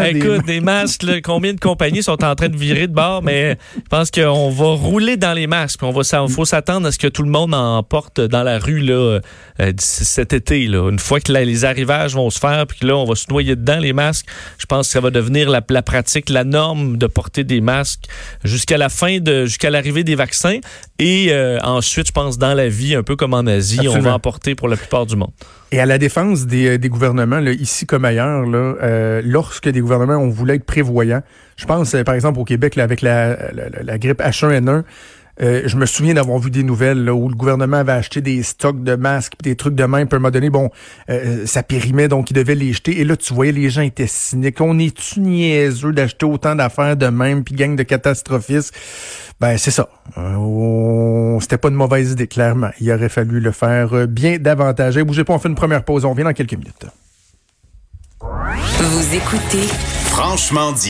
Écoute, 0.06 0.46
des, 0.46 0.62
masques, 0.62 1.04
là, 1.04 1.20
combien 1.22 1.54
de 1.54 1.60
compagnies 1.60 2.02
sont 2.02 2.24
en 2.24 2.34
train 2.34 2.48
de 2.48 2.56
virer 2.56 2.88
de 2.88 2.94
bord, 2.94 3.22
mais 3.22 3.58
je 3.76 3.90
pense 3.90 4.10
qu'on 4.10 4.50
va 4.50 4.66
rouler 4.68 5.18
dans 5.18 5.34
les 5.34 5.48
masques. 5.48 5.84
On 5.84 5.92
va, 5.92 6.04
faut 6.30 6.46
s'attendre 6.46 6.88
à 6.88 6.92
ce 6.94 6.98
que 6.98 7.08
tout 7.08 7.24
le 7.24 7.30
monde 7.30 7.54
en 7.54 7.84
porte 7.84 8.22
dans 8.22 8.44
la 8.44 8.58
rue, 8.58 8.80
là, 8.80 9.20
euh, 9.60 9.72
cet 9.78 10.32
été, 10.32 10.68
là. 10.68 10.90
Une 10.90 11.00
fois 11.00 11.20
que 11.20 11.32
les 11.32 11.66
arrivages 11.66 12.16
vont 12.16 12.30
se 12.30 12.40
faire, 12.40 12.66
puis 12.68 12.80
que 12.80 12.88
là, 12.88 12.96
on 12.96 13.06
va 13.06 13.16
se 13.16 13.26
noyer 13.30 13.58
dedans, 13.58 13.80
les 13.80 13.94
masques, 13.94 14.28
je 14.58 14.66
pense 14.66 14.88
que 14.88 14.94
ça 14.94 15.02
va 15.02 15.12
devenir 15.12 15.50
la, 15.50 15.62
la 15.70 15.82
pratique, 15.82 16.30
la 16.30 16.46
norme 16.46 16.98
de 16.98 17.08
porter 17.08 17.44
des 17.44 17.60
masques 17.60 18.06
jusqu'à 18.46 18.78
la 18.78 18.88
fin 18.88 19.20
de, 19.20 19.46
jusqu'à 19.46 19.70
l'arrivée 19.70 20.06
des 20.06 20.16
vaccins. 20.16 20.60
Et 20.98 21.28
euh, 21.32 21.60
ensuite, 21.62 22.08
je 22.08 22.12
pense, 22.14 22.38
dans 22.38 22.54
la 22.54 22.70
vie, 22.70 22.96
un 22.96 23.04
peu 23.04 23.18
comme 23.18 23.34
en 23.34 23.46
Asie, 23.46 23.88
on 23.90 24.00
va 24.00 24.14
en 24.14 24.20
porter 24.20 24.56
pour 24.56 24.70
la 24.70 24.78
plupart 24.78 25.06
du 25.06 25.18
monde. 25.18 25.32
Et 25.74 25.80
à 25.82 25.86
la 25.86 25.98
défense 25.98 26.46
des, 26.46 26.70
euh, 26.70 26.78
des 26.78 26.88
gouvernements, 26.88 27.40
là, 27.40 27.52
ici 27.52 27.86
comme 27.86 28.06
ailleurs, 28.06 28.46
là, 28.46 28.76
euh, 28.82 29.22
lorsque 29.26 29.68
des 29.68 29.82
gouvernements 29.82 30.16
ont 30.16 30.30
voulu 30.30 30.54
être 30.54 30.64
prévoyants, 30.64 31.22
je 31.58 31.66
pense 31.66 31.96
par 32.06 32.16
exemple 32.16 32.40
au 32.40 32.46
Québec 32.46 32.78
là, 32.78 32.84
avec 32.84 33.02
la, 33.02 33.52
la, 33.52 33.98
grippe 33.98 34.22
H1N1, 34.22 34.84
Euh, 35.42 35.64
je 35.66 35.76
me 35.76 35.86
souviens 35.86 36.14
d'avoir 36.14 36.40
vu 36.40 36.50
des 36.50 36.64
nouvelles 36.64 37.10
où 37.10 37.28
le 37.28 37.36
gouvernement 37.36 37.78
avait 37.78 37.92
acheté 37.92 38.22
des 38.22 38.42
stocks 38.44 38.84
de 38.84 38.96
masques, 38.96 39.34
des 39.44 39.56
trucs 39.56 39.76
de 39.76 39.84
même. 39.84 40.08
Puis 40.08 40.16
à 40.16 40.18
un 40.18 40.20
moment 40.20 40.32
donné, 40.32 40.50
bon, 40.50 40.70
euh, 41.10 41.46
ça 41.46 41.64
périmait, 41.64 42.08
donc 42.08 42.32
ils 42.32 42.34
devaient 42.34 42.56
les 42.56 42.74
jeter. 42.74 43.00
Et 43.00 43.04
là, 43.04 43.18
tu 43.18 43.34
voyais, 43.34 43.52
les 43.52 43.70
gens 43.70 43.82
étaient 43.82 44.08
cyniques. 44.08 44.62
On 44.62 44.80
est-tu 44.80 45.20
niaiseux 45.20 45.92
d'acheter 45.92 46.26
autant 46.26 46.56
d'affaires 46.56 46.96
de 46.96 47.08
même, 47.08 47.44
puis 47.44 47.56
gang 47.56 47.76
de 47.76 47.84
catastrophistes? 47.84 48.74
Ben, 49.42 49.58
c'est 49.58 49.72
ça. 49.72 49.90
Euh, 50.18 51.40
C'était 51.42 51.58
pas 51.58 51.68
une 51.68 51.76
mauvaise 51.76 52.12
idée, 52.12 52.28
clairement. 52.28 52.70
Il 52.80 52.92
aurait 52.92 53.10
fallu 53.10 53.40
le 53.42 53.52
faire 53.52 54.08
bien 54.08 54.38
davantage. 54.38 54.98
bougez 55.00 55.26
pas, 55.26 55.34
on 55.34 55.40
fait 55.40 55.50
une 55.50 55.56
première 55.56 55.84
pause. 55.84 56.06
On 56.06 56.12
revient 56.12 56.24
dans 56.24 56.34
quelques 56.34 56.54
minutes. 56.54 56.86
Vous 58.22 59.16
écoutez 59.16 59.68
Franchement 60.06 60.72
dit. 60.72 60.82